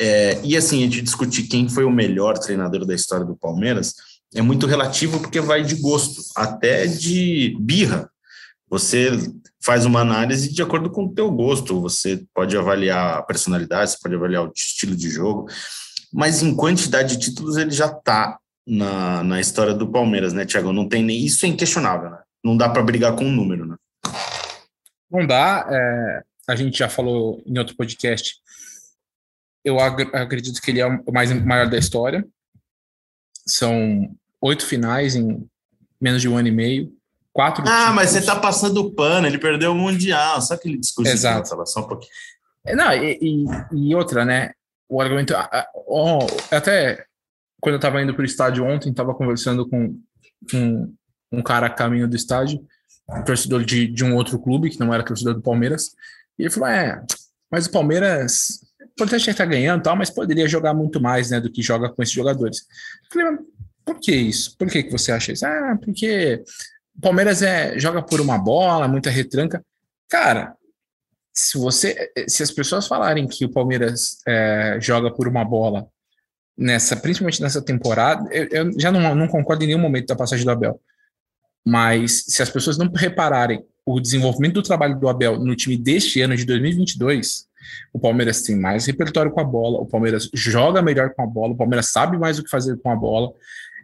É, 0.00 0.40
e 0.44 0.56
assim, 0.56 0.78
a 0.78 0.82
gente 0.82 1.02
discutir 1.02 1.44
quem 1.44 1.68
foi 1.68 1.84
o 1.84 1.90
melhor 1.90 2.38
treinador 2.38 2.86
da 2.86 2.94
história 2.94 3.26
do 3.26 3.36
Palmeiras 3.36 3.94
é 4.34 4.40
muito 4.40 4.66
relativo 4.66 5.18
porque 5.18 5.40
vai 5.40 5.62
de 5.64 5.74
gosto, 5.76 6.22
até 6.36 6.86
de 6.86 7.56
birra. 7.58 8.08
Você 8.68 9.10
faz 9.62 9.84
uma 9.84 10.00
análise 10.00 10.52
de 10.52 10.62
acordo 10.62 10.90
com 10.90 11.04
o 11.04 11.12
teu 11.12 11.30
gosto, 11.30 11.80
você 11.80 12.24
pode 12.32 12.56
avaliar 12.56 13.18
a 13.18 13.22
personalidade, 13.22 13.90
você 13.90 13.98
pode 14.00 14.14
avaliar 14.14 14.44
o 14.44 14.52
estilo 14.54 14.94
de 14.94 15.10
jogo, 15.10 15.48
mas 16.12 16.42
em 16.42 16.54
quantidade 16.54 17.16
de 17.16 17.26
títulos 17.26 17.56
ele 17.56 17.72
já 17.72 17.86
está 17.86 18.38
na, 18.66 19.24
na 19.24 19.40
história 19.40 19.74
do 19.74 19.90
Palmeiras, 19.90 20.32
né, 20.32 20.44
Thiago? 20.46 20.72
Não 20.72 20.88
tem 20.88 21.02
nem 21.02 21.24
isso 21.24 21.44
é 21.44 21.48
inquestionável, 21.48 22.10
né? 22.10 22.18
Não 22.44 22.56
dá 22.56 22.68
para 22.68 22.82
brigar 22.82 23.14
com 23.16 23.24
um 23.24 23.32
número, 23.32 23.66
né? 23.66 23.74
Não 25.10 25.26
dá. 25.26 25.66
É, 25.68 26.22
a 26.48 26.54
gente 26.54 26.78
já 26.78 26.88
falou 26.88 27.42
em 27.44 27.58
outro 27.58 27.76
podcast. 27.76 28.36
Eu 29.64 29.78
acredito 29.80 30.60
que 30.60 30.70
ele 30.70 30.80
é 30.80 30.86
o 30.86 31.12
mais 31.12 31.32
maior 31.44 31.68
da 31.68 31.76
história. 31.76 32.26
São 33.46 34.14
oito 34.40 34.64
finais 34.64 35.16
em 35.16 35.46
menos 36.00 36.22
de 36.22 36.28
um 36.28 36.36
ano 36.36 36.48
e 36.48 36.52
meio. 36.52 36.92
Quatro. 37.32 37.62
Ah, 37.62 37.70
títulos. 37.70 37.94
mas 37.94 38.10
você 38.10 38.22
tá 38.22 38.36
passando 38.36 38.78
o 38.78 38.92
pano. 38.92 39.26
Ele 39.26 39.38
perdeu 39.38 39.72
o 39.72 39.74
mundial. 39.74 40.40
Só 40.40 40.54
aquele 40.54 40.78
discurso. 40.78 41.10
Exato. 41.10 41.48
Só 41.66 41.80
um 41.80 41.88
pouquinho. 41.88 42.12
É, 42.64 42.74
não, 42.74 42.92
e, 42.92 43.18
e, 43.20 43.44
e, 43.72 43.94
outra, 43.94 44.24
né? 44.24 44.52
O 44.88 45.00
argumento. 45.00 45.34
Oh, 45.86 46.18
até 46.50 47.04
quando 47.60 47.74
eu 47.74 47.78
estava 47.78 48.00
indo 48.02 48.14
para 48.14 48.22
o 48.22 48.26
estádio 48.26 48.64
ontem, 48.64 48.90
estava 48.90 49.14
conversando 49.14 49.68
com, 49.68 49.98
com 50.50 50.92
um 51.30 51.42
cara 51.42 51.66
a 51.66 51.70
caminho 51.70 52.08
do 52.08 52.16
estádio 52.16 52.58
um 52.58 52.66
torcedor 53.24 53.64
de, 53.64 53.86
de 53.86 54.04
um 54.04 54.14
outro 54.14 54.38
clube, 54.38 54.70
que 54.70 54.80
não 54.80 54.92
era 54.92 55.04
torcedor 55.04 55.34
do 55.34 55.42
Palmeiras, 55.42 55.94
e 56.38 56.42
ele 56.42 56.50
falou: 56.50 56.68
é, 56.68 57.02
mas 57.50 57.66
o 57.66 57.70
Palmeiras, 57.70 58.60
o 58.80 58.84
importante 58.84 59.28
é 59.28 59.32
estar 59.32 59.46
ganhando 59.46 59.82
tal, 59.82 59.96
mas 59.96 60.10
poderia 60.10 60.48
jogar 60.48 60.74
muito 60.74 61.00
mais 61.00 61.30
né, 61.30 61.40
do 61.40 61.50
que 61.50 61.62
joga 61.62 61.88
com 61.88 62.02
esses 62.02 62.14
jogadores. 62.14 62.66
Eu 63.04 63.22
falei, 63.22 63.38
por 63.84 63.98
que 63.98 64.14
isso? 64.14 64.56
Por 64.56 64.68
que, 64.68 64.84
que 64.84 64.92
você 64.92 65.10
acha 65.10 65.32
isso? 65.32 65.44
Ah, 65.44 65.76
porque 65.82 66.42
o 66.96 67.00
Palmeiras 67.00 67.42
é, 67.42 67.78
joga 67.78 68.02
por 68.02 68.20
uma 68.20 68.38
bola, 68.38 68.86
muita 68.86 69.10
retranca. 69.10 69.64
Cara, 70.08 70.54
se 71.32 71.58
você 71.58 72.12
se 72.28 72.42
as 72.42 72.50
pessoas 72.50 72.86
falarem 72.86 73.26
que 73.26 73.44
o 73.44 73.50
Palmeiras 73.50 74.18
é, 74.26 74.78
joga 74.80 75.10
por 75.10 75.28
uma 75.28 75.44
bola 75.44 75.86
nessa 76.56 76.96
principalmente 76.96 77.40
nessa 77.40 77.62
temporada 77.62 78.28
eu, 78.32 78.48
eu 78.50 78.80
já 78.80 78.90
não, 78.90 79.14
não, 79.14 79.28
concordo 79.28 79.64
em 79.64 79.68
nenhum 79.68 79.78
momento 79.78 80.08
da 80.08 80.16
passagem 80.16 80.44
do 80.44 80.50
Abel 80.50 80.80
mas 81.66 82.24
se 82.26 82.42
as 82.42 82.50
pessoas 82.50 82.78
não 82.78 82.90
repararem 82.92 83.64
o 83.84 84.00
desenvolvimento 84.00 84.54
do 84.54 84.62
trabalho 84.62 84.98
do 84.98 85.08
Abel 85.08 85.38
no 85.38 85.56
time 85.56 85.76
deste 85.76 86.20
ano 86.20 86.36
de 86.36 86.44
2022, 86.44 87.48
O 87.92 87.98
Palmeiras 87.98 88.42
tem 88.42 88.56
mais 88.56 88.86
repertório 88.86 89.30
com 89.30 89.40
a 89.40 89.44
bola, 89.44 89.78
o 89.78 89.86
Palmeiras 89.86 90.30
joga 90.32 90.80
melhor 90.80 91.10
com 91.14 91.22
a 91.22 91.26
bola, 91.26 91.52
o 91.52 91.56
Palmeiras 91.56 91.90
sabe 91.92 92.18
mais 92.18 92.38
o 92.38 92.44
que 92.44 92.50
fazer 92.50 92.76
com 92.78 92.90
a 92.90 92.96
bola. 92.96 93.32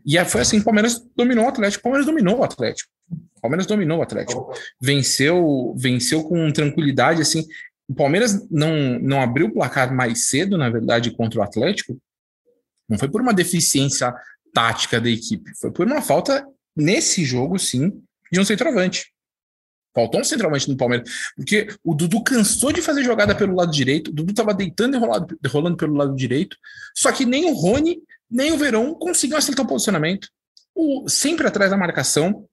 E 0.05 0.23
foi 0.25 0.41
assim: 0.41 0.61
o 0.61 0.65
Palmeiras 0.65 1.05
dominou 1.17 1.45
o 1.45 1.49
Atlético, 1.49 1.81
o 1.81 1.83
Palmeiras 1.83 2.07
dominou 2.07 2.39
o 2.39 2.45
Atlético. 2.45 2.91
O 3.11 3.41
Palmeiras 3.41 3.67
dominou 3.67 3.99
o 3.99 4.03
Atlético. 4.03 4.53
Venceu, 4.81 5.75
venceu 5.77 6.25
com 6.25 6.51
tranquilidade, 6.53 7.21
assim. 7.21 7.47
O 7.89 7.95
Palmeiras 7.95 8.49
não, 8.51 8.99
não 8.99 9.21
abriu 9.21 9.47
o 9.47 9.53
placar 9.53 9.95
mais 9.95 10.27
cedo, 10.27 10.57
na 10.57 10.69
verdade, 10.69 11.11
contra 11.11 11.41
o 11.41 11.43
Atlético. 11.43 11.97
Não 12.89 12.99
foi 12.99 13.09
por 13.09 13.21
uma 13.21 13.35
deficiência 13.35 14.15
tática 14.55 15.01
da 15.01 15.11
equipe, 15.11 15.55
foi 15.61 15.71
por 15.71 15.87
uma 15.87 16.01
falta 16.01 16.45
nesse 16.77 17.25
jogo, 17.25 17.59
sim, 17.59 18.03
de 18.31 18.39
um 18.39 18.45
centroavante. 18.45 19.13
Faltou 19.95 20.21
um 20.21 20.25
centroavante 20.25 20.69
no 20.69 20.77
Palmeiras, 20.77 21.11
porque 21.35 21.69
o 21.83 21.95
Dudu 21.95 22.23
cansou 22.23 22.71
de 22.71 22.83
fazer 22.83 23.03
jogada 23.03 23.35
pelo 23.35 23.55
lado 23.55 23.73
direito, 23.73 24.09
o 24.11 24.13
Dudu 24.13 24.33
estava 24.33 24.53
deitando 24.53 24.97
e 24.97 25.49
rolando 25.49 25.77
pelo 25.77 25.95
lado 25.95 26.15
direito, 26.15 26.57
só 26.95 27.11
que 27.11 27.25
nem 27.25 27.51
o 27.51 27.55
Rony, 27.55 28.03
nem 28.31 28.53
o 28.53 28.59
Verão 28.59 28.95
conseguiam 28.95 29.39
acertar 29.39 29.65
o 29.65 29.69
posicionamento. 29.69 30.29
O, 30.75 31.09
sempre 31.09 31.47
atrás 31.47 31.71
da 31.71 31.79
marcação, 31.79 32.47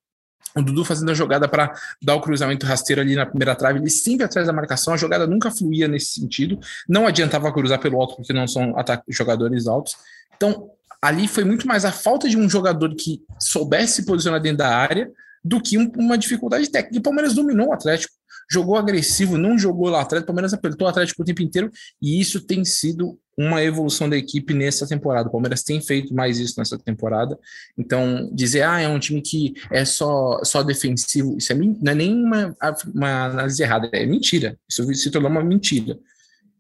o 0.55 0.61
Dudu 0.61 0.85
fazendo 0.85 1.11
a 1.11 1.13
jogada 1.13 1.47
para 1.47 1.73
dar 2.01 2.15
o 2.15 2.21
cruzamento 2.21 2.65
rasteiro 2.65 3.01
ali 3.01 3.15
na 3.15 3.25
primeira 3.25 3.55
trave, 3.55 3.79
ele 3.79 3.89
sempre 3.89 4.25
atrás 4.25 4.47
da 4.47 4.53
marcação, 4.53 4.93
a 4.93 4.97
jogada 4.97 5.27
nunca 5.27 5.51
fluía 5.51 5.87
nesse 5.87 6.19
sentido, 6.19 6.59
não 6.87 7.07
adiantava 7.07 7.51
cruzar 7.51 7.79
pelo 7.79 7.99
alto 7.99 8.15
porque 8.15 8.31
não 8.31 8.47
são 8.47 8.73
jogadores 9.09 9.67
altos. 9.67 9.97
Então, 10.35 10.69
ali 11.03 11.27
foi 11.27 11.43
muito 11.43 11.67
mais 11.67 11.83
a 11.83 11.91
falta 11.91 12.29
de 12.29 12.37
um 12.37 12.49
jogador 12.49 12.95
que 12.95 13.21
soubesse 13.37 13.95
se 13.95 14.05
posicionar 14.05 14.39
dentro 14.39 14.59
da 14.59 14.69
área 14.69 15.11
do 15.43 15.59
que 15.59 15.77
um, 15.77 15.91
uma 15.97 16.17
dificuldade 16.17 16.69
técnica. 16.71 16.95
E 16.95 16.99
o 16.99 17.01
Palmeiras 17.01 17.33
dominou 17.33 17.67
o 17.67 17.73
Atlético, 17.73 18.13
jogou 18.49 18.77
agressivo, 18.77 19.37
não 19.37 19.59
jogou 19.59 19.89
lá 19.89 20.01
atrás, 20.01 20.23
o 20.23 20.25
Palmeiras 20.25 20.53
apertou 20.53 20.87
o 20.87 20.89
Atlético 20.89 21.21
o 21.21 21.25
tempo 21.25 21.41
inteiro, 21.41 21.69
e 22.01 22.21
isso 22.21 22.39
tem 22.39 22.63
sido 22.63 23.19
uma 23.37 23.61
evolução 23.61 24.09
da 24.09 24.15
equipe 24.15 24.53
nessa 24.53 24.87
temporada. 24.87 25.27
O 25.27 25.31
Palmeiras 25.33 25.61
tem 25.61 25.81
feito 25.81 26.13
mais 26.13 26.39
isso 26.39 26.53
nessa 26.57 26.79
temporada. 26.79 27.37
Então, 27.77 28.29
dizer, 28.31 28.61
ah, 28.61 28.79
é 28.79 28.87
um 28.87 28.99
time 28.99 29.21
que 29.21 29.55
é 29.71 29.83
só, 29.83 30.39
só 30.45 30.63
defensivo, 30.63 31.35
isso 31.37 31.51
é, 31.51 31.55
não 31.55 31.91
é 31.91 31.95
nem 31.95 32.13
uma, 32.13 32.55
uma 32.95 33.25
análise 33.25 33.61
errada, 33.61 33.89
é 33.91 34.05
mentira. 34.05 34.57
Isso 34.69 34.85
se 34.93 35.11
tornou 35.11 35.29
uma 35.29 35.43
mentira. 35.43 35.99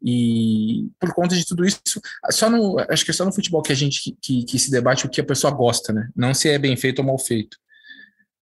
E 0.03 0.89
por 0.99 1.13
conta 1.13 1.33
de 1.33 1.45
tudo 1.45 1.65
isso, 1.65 1.79
só 2.29 2.49
no, 2.49 2.77
acho 2.89 3.05
que 3.05 3.11
é 3.11 3.13
só 3.13 3.23
no 3.23 3.31
futebol 3.31 3.61
que 3.61 3.71
a 3.71 3.75
gente 3.75 4.13
que, 4.21 4.43
que 4.43 4.59
se 4.59 4.69
debate 4.69 5.05
o 5.05 5.09
que 5.09 5.21
a 5.21 5.23
pessoa 5.23 5.53
gosta, 5.53 5.93
né? 5.93 6.09
Não 6.13 6.33
se 6.33 6.49
é 6.49 6.57
bem 6.57 6.75
feito 6.75 6.99
ou 6.99 7.05
mal 7.05 7.17
feito. 7.17 7.57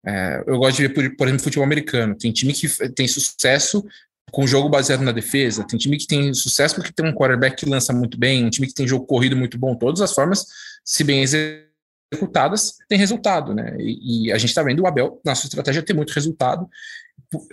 É, 0.05 0.41
eu 0.47 0.57
gosto 0.57 0.77
de 0.77 0.87
ver, 0.87 0.93
por, 0.93 1.17
por, 1.17 1.27
exemplo, 1.27 1.43
futebol 1.43 1.65
americano. 1.65 2.15
Tem 2.15 2.31
time 2.31 2.53
que 2.53 2.67
tem 2.91 3.07
sucesso 3.07 3.85
com 4.31 4.47
jogo 4.47 4.69
baseado 4.69 5.01
na 5.01 5.11
defesa, 5.11 5.65
tem 5.67 5.77
time 5.77 5.97
que 5.97 6.07
tem 6.07 6.33
sucesso 6.33 6.75
porque 6.75 6.93
tem 6.93 7.05
um 7.05 7.13
quarterback 7.13 7.57
que 7.57 7.69
lança 7.69 7.91
muito 7.91 8.17
bem, 8.17 8.45
um 8.45 8.49
time 8.49 8.67
que 8.67 8.73
tem 8.73 8.87
jogo 8.87 9.05
corrido 9.05 9.35
muito 9.35 9.57
bom. 9.57 9.75
Todas 9.75 9.99
as 9.99 10.13
formas, 10.13 10.45
se 10.85 11.03
bem 11.03 11.21
executadas, 11.21 12.75
tem 12.87 12.97
resultado, 12.97 13.53
né? 13.53 13.75
E, 13.79 14.27
e 14.27 14.31
a 14.31 14.37
gente 14.37 14.49
está 14.49 14.63
vendo 14.63 14.81
o 14.81 14.87
Abel, 14.87 15.19
nossa 15.25 15.45
estratégia, 15.45 15.83
ter 15.83 15.93
muito 15.93 16.13
resultado 16.13 16.69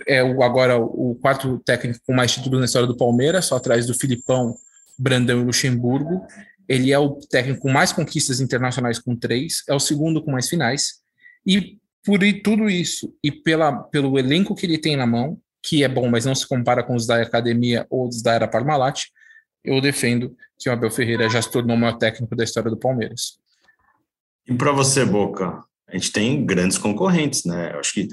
é 0.07 0.23
o, 0.23 0.43
agora 0.43 0.77
o 0.77 1.15
quarto 1.21 1.59
técnico 1.59 1.99
com 2.05 2.13
mais 2.13 2.33
títulos 2.33 2.59
na 2.59 2.65
história 2.65 2.87
do 2.87 2.97
Palmeiras, 2.97 3.45
só 3.45 3.57
atrás 3.57 3.85
do 3.85 3.93
Filipão, 3.93 4.55
Brandão 4.97 5.41
e 5.41 5.43
Luxemburgo. 5.43 6.25
Ele 6.67 6.91
é 6.91 6.99
o 6.99 7.15
técnico 7.15 7.61
com 7.61 7.69
mais 7.69 7.91
conquistas 7.91 8.39
internacionais 8.39 8.99
com 8.99 9.15
três, 9.15 9.63
é 9.67 9.73
o 9.73 9.79
segundo 9.79 10.21
com 10.21 10.31
mais 10.31 10.49
finais. 10.49 11.01
E 11.45 11.77
por 12.03 12.19
tudo 12.43 12.69
isso 12.69 13.13
e 13.23 13.31
pela, 13.31 13.83
pelo 13.83 14.17
elenco 14.17 14.55
que 14.55 14.65
ele 14.65 14.77
tem 14.77 14.95
na 14.95 15.05
mão, 15.05 15.39
que 15.61 15.83
é 15.83 15.87
bom, 15.87 16.09
mas 16.09 16.25
não 16.25 16.33
se 16.33 16.47
compara 16.47 16.83
com 16.83 16.95
os 16.95 17.05
da 17.05 17.21
academia 17.21 17.85
ou 17.89 18.07
os 18.07 18.21
da 18.21 18.33
era 18.33 18.47
Parmalat, 18.47 19.05
eu 19.63 19.81
defendo 19.81 20.35
que 20.57 20.69
o 20.69 20.71
Abel 20.71 20.89
Ferreira 20.89 21.29
já 21.29 21.41
se 21.41 21.51
tornou 21.51 21.75
o 21.75 21.79
maior 21.79 21.97
técnico 21.97 22.35
da 22.35 22.43
história 22.43 22.69
do 22.69 22.77
Palmeiras. 22.77 23.37
E 24.47 24.53
para 24.53 24.71
você, 24.71 25.03
Boca, 25.03 25.61
a 25.89 25.95
gente 25.95 26.11
tem 26.11 26.45
grandes 26.45 26.77
concorrentes, 26.77 27.45
né? 27.45 27.73
Eu 27.73 27.79
acho 27.79 27.93
que 27.93 28.07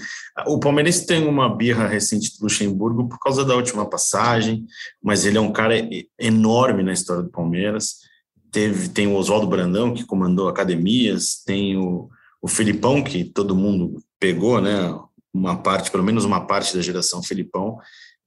o 0.47 0.61
Palmeiras 0.61 1.05
tem 1.05 1.27
uma 1.27 1.53
birra 1.55 1.89
recente 1.89 2.39
do 2.39 2.45
Luxemburgo 2.45 3.09
por 3.09 3.19
causa 3.19 3.45
da 3.45 3.57
última 3.57 3.85
passagem, 3.85 4.65
mas 5.03 5.27
ele 5.27 5.39
é 5.39 5.41
um 5.41 5.53
cara 5.53 5.75
enorme 6.19 6.85
na 6.85 6.93
história 6.93 7.23
do 7.23 7.31
Palmeiras. 7.31 7.97
Teve, 8.53 8.89
tem 8.89 9.09
o 9.09 9.17
Oswaldo 9.17 9.49
Brandão, 9.49 9.93
que 9.93 10.05
comandou 10.05 10.49
academias, 10.49 11.43
tem 11.45 11.77
o, 11.77 12.09
o 12.41 12.47
Filipão, 12.47 13.03
que 13.03 13.25
todo 13.25 13.57
mundo 13.57 14.01
pegou, 14.21 14.61
né? 14.61 14.97
Uma 15.33 15.57
parte, 15.57 15.91
pelo 15.91 16.05
menos 16.05 16.25
uma 16.25 16.47
parte 16.47 16.77
da 16.77 16.83
geração 16.83 17.25
Filipão. 17.25 17.77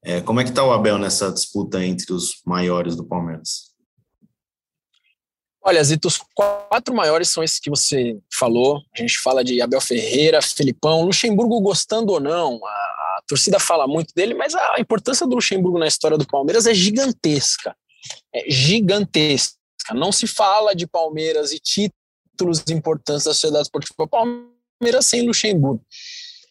É, 0.04 0.20
como 0.20 0.42
é 0.42 0.44
que 0.44 0.50
está 0.50 0.63
o 0.63 0.74
Abel 0.74 0.98
nessa 0.98 1.32
disputa 1.32 1.84
entre 1.84 2.12
os 2.12 2.42
maiores 2.46 2.98
do 2.98 3.06
Palmeiras? 3.06 3.67
Olha, 5.68 5.84
Zito, 5.84 6.08
os 6.08 6.18
quatro 6.34 6.96
maiores 6.96 7.28
são 7.28 7.44
esses 7.44 7.60
que 7.60 7.70
você 7.70 8.18
falou. 8.32 8.82
A 8.98 9.02
gente 9.02 9.20
fala 9.20 9.44
de 9.44 9.62
Abel 9.62 9.82
Ferreira, 9.82 10.42
Felipão, 10.42 11.04
Luxemburgo 11.04 11.60
gostando 11.60 12.14
ou 12.14 12.22
não. 12.22 12.66
A, 12.66 12.70
a, 12.70 13.22
torcida 13.28 13.60
fala 13.60 13.86
muito 13.86 14.14
dele, 14.16 14.34
mas 14.34 14.56
a 14.56 14.80
importância 14.80 15.28
do 15.28 15.36
Luxemburgo 15.36 15.78
na 15.78 15.86
história 15.86 16.18
do 16.18 16.26
Palmeiras 16.26 16.68
é 16.68 16.74
gigantesca. 16.74 17.76
É 18.34 18.50
gigantesca. 18.50 19.58
Não 19.94 20.10
se 20.10 20.26
fala 20.26 20.74
de 20.74 20.88
Palmeiras 20.88 21.52
e 21.52 21.60
títulos 21.60 22.64
importantes 22.70 23.26
da 23.26 23.34
sociedade 23.34 23.64
esportiva 23.64 24.08
Palmeiras 24.08 25.06
sem 25.06 25.28
Luxemburgo. 25.28 25.84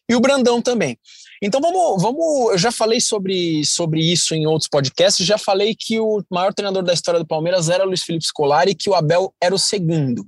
E 0.06 0.14
o 0.14 0.20
Brandão 0.20 0.60
também. 0.60 0.98
Então 1.42 1.60
vamos, 1.60 2.02
vamos. 2.02 2.52
Eu 2.52 2.58
já 2.58 2.72
falei 2.72 3.00
sobre, 3.00 3.64
sobre 3.64 4.00
isso 4.00 4.34
em 4.34 4.46
outros 4.46 4.68
podcasts. 4.68 5.26
Já 5.26 5.38
falei 5.38 5.74
que 5.74 6.00
o 6.00 6.22
maior 6.30 6.52
treinador 6.54 6.82
da 6.82 6.92
história 6.92 7.20
do 7.20 7.26
Palmeiras 7.26 7.68
era 7.68 7.84
Luiz 7.84 8.02
Felipe 8.02 8.24
Scolari 8.24 8.70
e 8.70 8.74
que 8.74 8.88
o 8.88 8.94
Abel 8.94 9.34
era 9.42 9.54
o 9.54 9.58
segundo. 9.58 10.26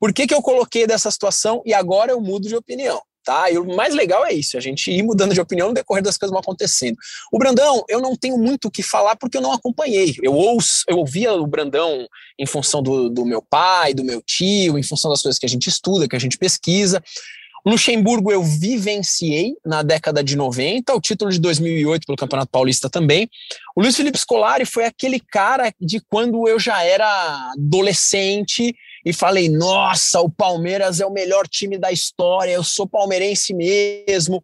Por 0.00 0.12
que, 0.12 0.26
que 0.26 0.34
eu 0.34 0.42
coloquei 0.42 0.86
dessa 0.86 1.10
situação 1.10 1.62
e 1.66 1.74
agora 1.74 2.12
eu 2.12 2.20
mudo 2.20 2.48
de 2.48 2.56
opinião? 2.56 3.00
Tá? 3.24 3.50
E 3.50 3.58
o 3.58 3.76
mais 3.76 3.94
legal 3.94 4.24
é 4.24 4.32
isso, 4.32 4.56
a 4.56 4.60
gente 4.60 4.90
ir 4.90 5.02
mudando 5.02 5.34
de 5.34 5.40
opinião 5.40 5.68
no 5.68 5.74
decorrer 5.74 6.02
das 6.02 6.16
coisas 6.16 6.32
vão 6.32 6.40
acontecendo. 6.40 6.96
O 7.30 7.38
Brandão, 7.38 7.84
eu 7.86 8.00
não 8.00 8.16
tenho 8.16 8.38
muito 8.38 8.68
o 8.68 8.70
que 8.70 8.82
falar 8.82 9.16
porque 9.16 9.36
eu 9.36 9.42
não 9.42 9.52
acompanhei. 9.52 10.14
Eu 10.22 10.32
ouço, 10.32 10.84
eu 10.88 10.96
ouvia 10.96 11.34
o 11.34 11.46
Brandão 11.46 12.06
em 12.38 12.46
função 12.46 12.82
do, 12.82 13.10
do 13.10 13.26
meu 13.26 13.42
pai, 13.42 13.92
do 13.92 14.02
meu 14.02 14.22
tio, 14.22 14.78
em 14.78 14.82
função 14.82 15.10
das 15.10 15.20
coisas 15.20 15.38
que 15.38 15.44
a 15.44 15.48
gente 15.48 15.68
estuda, 15.68 16.08
que 16.08 16.16
a 16.16 16.18
gente 16.18 16.38
pesquisa. 16.38 17.02
Luxemburgo 17.68 18.32
eu 18.32 18.42
vivenciei 18.42 19.54
na 19.64 19.82
década 19.82 20.24
de 20.24 20.36
90, 20.36 20.94
o 20.94 21.00
título 21.00 21.30
de 21.30 21.38
2008 21.38 22.06
pelo 22.06 22.16
Campeonato 22.16 22.50
Paulista 22.50 22.88
também. 22.88 23.28
O 23.76 23.82
Luiz 23.82 23.94
Felipe 23.94 24.18
Scolari 24.18 24.64
foi 24.64 24.86
aquele 24.86 25.20
cara 25.20 25.72
de 25.78 26.00
quando 26.00 26.48
eu 26.48 26.58
já 26.58 26.82
era 26.82 27.52
adolescente 27.52 28.74
e 29.04 29.12
falei: 29.12 29.48
nossa, 29.48 30.20
o 30.20 30.30
Palmeiras 30.30 31.00
é 31.00 31.06
o 31.06 31.12
melhor 31.12 31.46
time 31.46 31.76
da 31.76 31.92
história, 31.92 32.52
eu 32.52 32.64
sou 32.64 32.86
palmeirense 32.86 33.52
mesmo. 33.52 34.42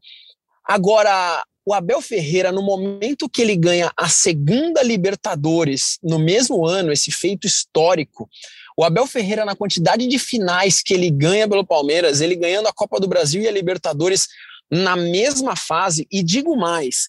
Agora, 0.66 1.42
o 1.66 1.72
Abel 1.72 2.02
Ferreira, 2.02 2.52
no 2.52 2.62
momento 2.62 3.28
que 3.28 3.40
ele 3.40 3.56
ganha 3.56 3.90
a 3.96 4.08
segunda 4.08 4.82
Libertadores, 4.82 5.98
no 6.02 6.18
mesmo 6.18 6.66
ano, 6.66 6.92
esse 6.92 7.10
feito 7.10 7.46
histórico, 7.46 8.28
o 8.76 8.84
Abel 8.84 9.06
Ferreira, 9.06 9.44
na 9.44 9.54
quantidade 9.54 10.06
de 10.06 10.18
finais 10.18 10.82
que 10.82 10.94
ele 10.94 11.10
ganha 11.10 11.48
pelo 11.48 11.66
Palmeiras, 11.66 12.20
ele 12.20 12.34
ganhando 12.34 12.66
a 12.66 12.72
Copa 12.72 12.98
do 12.98 13.08
Brasil 13.08 13.42
e 13.42 13.48
a 13.48 13.52
Libertadores 13.52 14.28
na 14.70 14.96
mesma 14.96 15.54
fase, 15.54 16.06
e 16.10 16.22
digo 16.22 16.56
mais, 16.56 17.08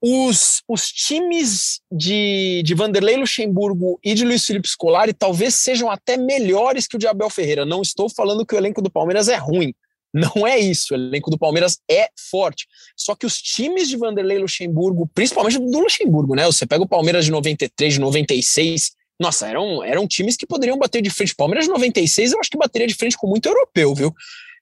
os, 0.00 0.62
os 0.68 0.90
times 0.90 1.80
de, 1.90 2.62
de 2.64 2.74
Vanderlei 2.74 3.16
Luxemburgo 3.16 3.98
e 4.02 4.14
de 4.14 4.24
Luiz 4.24 4.46
Felipe 4.46 4.68
Scolari 4.68 5.12
talvez 5.12 5.56
sejam 5.56 5.90
até 5.90 6.16
melhores 6.16 6.86
que 6.86 6.96
o 6.96 6.98
de 6.98 7.06
Abel 7.06 7.28
Ferreira. 7.28 7.64
Não 7.64 7.82
estou 7.82 8.08
falando 8.08 8.46
que 8.46 8.54
o 8.54 8.58
elenco 8.58 8.80
do 8.80 8.90
Palmeiras 8.90 9.28
é 9.28 9.36
ruim. 9.36 9.74
Não 10.14 10.46
é 10.46 10.58
isso. 10.58 10.94
O 10.94 10.96
elenco 10.96 11.30
do 11.30 11.38
Palmeiras 11.38 11.78
é 11.90 12.08
forte. 12.30 12.66
Só 12.96 13.14
que 13.14 13.26
os 13.26 13.42
times 13.42 13.88
de 13.88 13.96
Vanderlei 13.96 14.38
Luxemburgo, 14.38 15.10
principalmente 15.12 15.58
do 15.58 15.80
Luxemburgo, 15.80 16.34
né? 16.34 16.46
Você 16.46 16.64
pega 16.64 16.82
o 16.82 16.88
Palmeiras 16.88 17.24
de 17.24 17.30
93, 17.30 17.94
de 17.94 18.00
96, 18.00 18.92
nossa, 19.18 19.48
eram, 19.48 19.82
eram 19.82 20.06
times 20.06 20.36
que 20.36 20.46
poderiam 20.46 20.78
bater 20.78 21.02
de 21.02 21.10
frente. 21.10 21.34
Palmeiras 21.34 21.66
96, 21.66 22.32
eu 22.32 22.40
acho 22.40 22.50
que 22.50 22.58
bateria 22.58 22.86
de 22.86 22.94
frente 22.94 23.16
com 23.16 23.26
muito 23.26 23.46
europeu, 23.46 23.94
viu? 23.94 24.14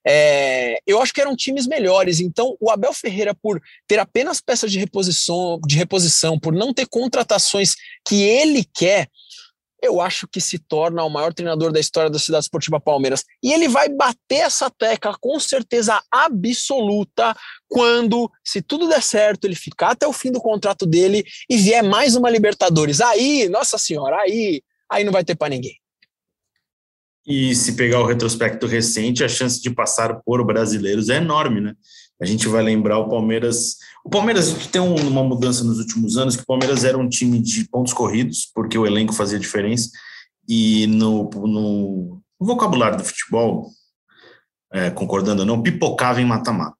É, 0.09 0.79
eu 0.87 1.01
acho 1.01 1.13
que 1.13 1.19
eram 1.19 1.35
times 1.35 1.67
melhores. 1.67 2.19
Então, 2.19 2.55
o 2.59 2.71
Abel 2.71 2.93
Ferreira, 2.93 3.35
por 3.35 3.61
ter 3.85 3.99
apenas 3.99 4.39
peças 4.39 4.71
de 4.71 4.79
reposição, 4.79 5.59
de 5.67 5.75
reposição, 5.75 6.39
por 6.39 6.53
não 6.53 6.73
ter 6.73 6.87
contratações 6.87 7.75
que 8.07 8.23
ele 8.23 8.63
quer, 8.73 9.09
eu 9.81 10.01
acho 10.01 10.27
que 10.27 10.41
se 10.41 10.57
torna 10.57 11.03
o 11.03 11.09
maior 11.09 11.33
treinador 11.33 11.71
da 11.71 11.79
história 11.79 12.09
da 12.09 12.19
Cidade 12.19 12.45
Esportiva 12.45 12.79
Palmeiras. 12.79 13.23
E 13.43 13.53
ele 13.53 13.67
vai 13.67 13.89
bater 13.89 14.39
essa 14.39 14.69
tecla 14.69 15.15
com 15.19 15.39
certeza 15.39 16.01
absoluta 16.11 17.35
quando, 17.67 18.31
se 18.43 18.61
tudo 18.61 18.87
der 18.87 19.03
certo, 19.03 19.45
ele 19.45 19.55
ficar 19.55 19.91
até 19.91 20.07
o 20.07 20.13
fim 20.13 20.31
do 20.31 20.39
contrato 20.39 20.85
dele 20.85 21.23
e 21.49 21.57
vier 21.57 21.83
mais 21.83 22.15
uma 22.15 22.29
Libertadores. 22.29 23.01
Aí, 23.01 23.47
nossa 23.49 23.77
senhora, 23.77 24.17
aí, 24.17 24.61
aí 24.89 25.03
não 25.03 25.11
vai 25.11 25.23
ter 25.23 25.35
para 25.35 25.49
ninguém. 25.49 25.75
E 27.25 27.53
se 27.53 27.75
pegar 27.75 27.99
o 27.99 28.05
retrospecto 28.05 28.65
recente, 28.65 29.21
a 29.21 29.27
chance 29.27 29.61
de 29.61 29.69
passar 29.69 30.21
por 30.23 30.45
brasileiros 30.45 31.09
é 31.09 31.17
enorme, 31.17 31.59
né? 31.59 31.73
A 32.19 32.25
gente 32.25 32.47
vai 32.47 32.63
lembrar 32.63 32.97
o 32.97 33.09
Palmeiras. 33.09 33.77
O 34.03 34.09
Palmeiras 34.09 34.51
tem 34.67 34.81
uma 34.81 35.23
mudança 35.23 35.63
nos 35.63 35.79
últimos 35.79 36.17
anos, 36.17 36.35
que 36.35 36.43
o 36.43 36.47
Palmeiras 36.47 36.83
era 36.83 36.97
um 36.97 37.07
time 37.07 37.39
de 37.39 37.67
pontos 37.69 37.93
corridos, 37.93 38.49
porque 38.53 38.77
o 38.77 38.85
elenco 38.85 39.13
fazia 39.13 39.39
diferença, 39.39 39.89
e 40.47 40.87
no, 40.87 41.29
no, 41.29 42.21
vocabulário 42.39 42.97
do 42.97 43.03
futebol, 43.03 43.69
é, 44.71 44.89
concordando 44.89 45.41
ou 45.41 45.45
não, 45.45 45.61
pipocava 45.61 46.21
em 46.21 46.25
mata-mata. 46.25 46.77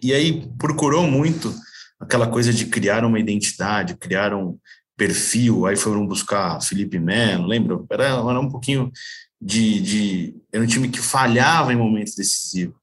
E 0.00 0.12
aí 0.12 0.46
procurou 0.58 1.06
muito 1.06 1.54
aquela 1.98 2.28
coisa 2.28 2.52
de 2.52 2.66
criar 2.66 3.04
uma 3.04 3.18
identidade, 3.18 3.96
criar 3.96 4.34
um 4.34 4.58
perfil, 4.96 5.66
aí 5.66 5.76
foram 5.76 6.06
buscar 6.06 6.60
Felipe 6.62 6.98
Melo, 6.98 7.46
lembra? 7.46 7.78
Era, 7.90 8.04
era 8.04 8.40
um 8.40 8.50
pouquinho 8.50 8.92
de, 9.40 9.80
de... 9.80 10.36
Era 10.52 10.62
um 10.62 10.66
time 10.66 10.88
que 10.88 11.00
falhava 11.00 11.72
em 11.72 11.76
momentos 11.76 12.14
decisivos, 12.14 12.76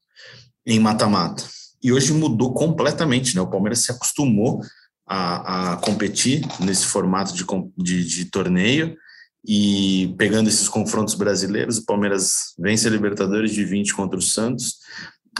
em 0.66 0.78
mata-mata. 0.78 1.44
E 1.84 1.92
hoje 1.92 2.14
mudou 2.14 2.54
completamente, 2.54 3.36
né? 3.36 3.42
O 3.42 3.46
Palmeiras 3.46 3.80
se 3.80 3.92
acostumou 3.92 4.62
a, 5.06 5.74
a 5.74 5.76
competir 5.76 6.40
nesse 6.58 6.86
formato 6.86 7.34
de, 7.34 7.44
de, 7.76 8.04
de 8.04 8.24
torneio, 8.24 8.96
e 9.46 10.14
pegando 10.16 10.48
esses 10.48 10.68
confrontos 10.68 11.14
brasileiros, 11.14 11.76
o 11.76 11.84
Palmeiras 11.84 12.54
vence 12.58 12.88
a 12.88 12.90
Libertadores 12.90 13.52
de 13.52 13.62
20 13.62 13.94
contra 13.94 14.18
o 14.18 14.22
Santos, 14.22 14.78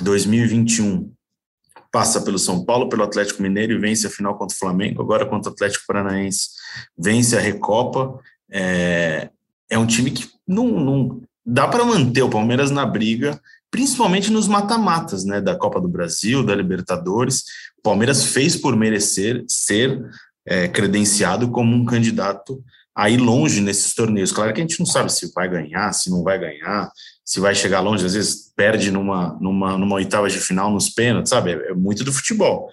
2021 0.03 1.11
passa 1.91 2.21
pelo 2.21 2.39
São 2.39 2.65
Paulo, 2.65 2.89
pelo 2.89 3.05
Atlético 3.05 3.41
Mineiro 3.41 3.73
e 3.73 3.79
vence 3.79 4.07
a 4.07 4.11
final 4.11 4.37
contra 4.37 4.55
o 4.55 4.59
Flamengo, 4.59 5.01
agora 5.01 5.25
contra 5.25 5.51
o 5.51 5.55
Atlético 5.55 5.85
Paranaense, 5.87 6.49
vence 6.99 7.37
a 7.37 7.41
Recopa. 7.41 8.19
É, 8.51 9.31
é 9.71 9.79
um 9.79 9.87
time 9.87 10.11
que 10.11 10.29
não, 10.47 10.67
não 10.67 11.23
dá 11.47 11.69
para 11.69 11.85
manter 11.85 12.23
o 12.23 12.29
Palmeiras 12.29 12.71
na 12.73 12.85
briga, 12.85 13.41
principalmente 13.75 14.31
nos 14.31 14.47
mata-matas, 14.47 15.25
né, 15.25 15.41
da 15.41 15.57
Copa 15.57 15.81
do 15.81 15.89
Brasil, 15.89 16.45
da 16.45 16.55
Libertadores. 16.55 17.43
O 17.77 17.83
Palmeiras 17.83 18.27
fez 18.27 18.55
por 18.55 18.77
merecer 18.77 19.45
ser 19.49 20.01
é, 20.47 20.69
credenciado 20.69 21.51
como 21.51 21.75
um 21.75 21.85
candidato 21.85 22.63
a 22.95 23.11
ir 23.11 23.17
longe 23.17 23.61
nesses 23.61 23.93
torneios. 23.93 24.31
Claro 24.31 24.55
que 24.55 24.61
a 24.61 24.63
gente 24.63 24.79
não 24.79 24.87
sabe 24.87 25.13
se 25.13 25.33
vai 25.35 25.51
ganhar, 25.51 25.93
se 25.93 26.09
não 26.09 26.23
vai 26.23 26.39
ganhar, 26.39 26.89
se 27.25 27.41
vai 27.41 27.53
chegar 27.53 27.81
longe, 27.81 28.07
às 28.07 28.15
vezes 28.15 28.53
perde 28.55 28.93
numa, 28.93 29.37
numa, 29.41 29.77
numa 29.77 29.97
oitava 29.97 30.31
de 30.31 30.39
final 30.39 30.73
nos 30.73 30.89
pênaltis, 30.89 31.31
sabe? 31.31 31.51
É, 31.51 31.71
é 31.71 31.75
muito 31.75 32.05
do 32.05 32.13
futebol. 32.13 32.71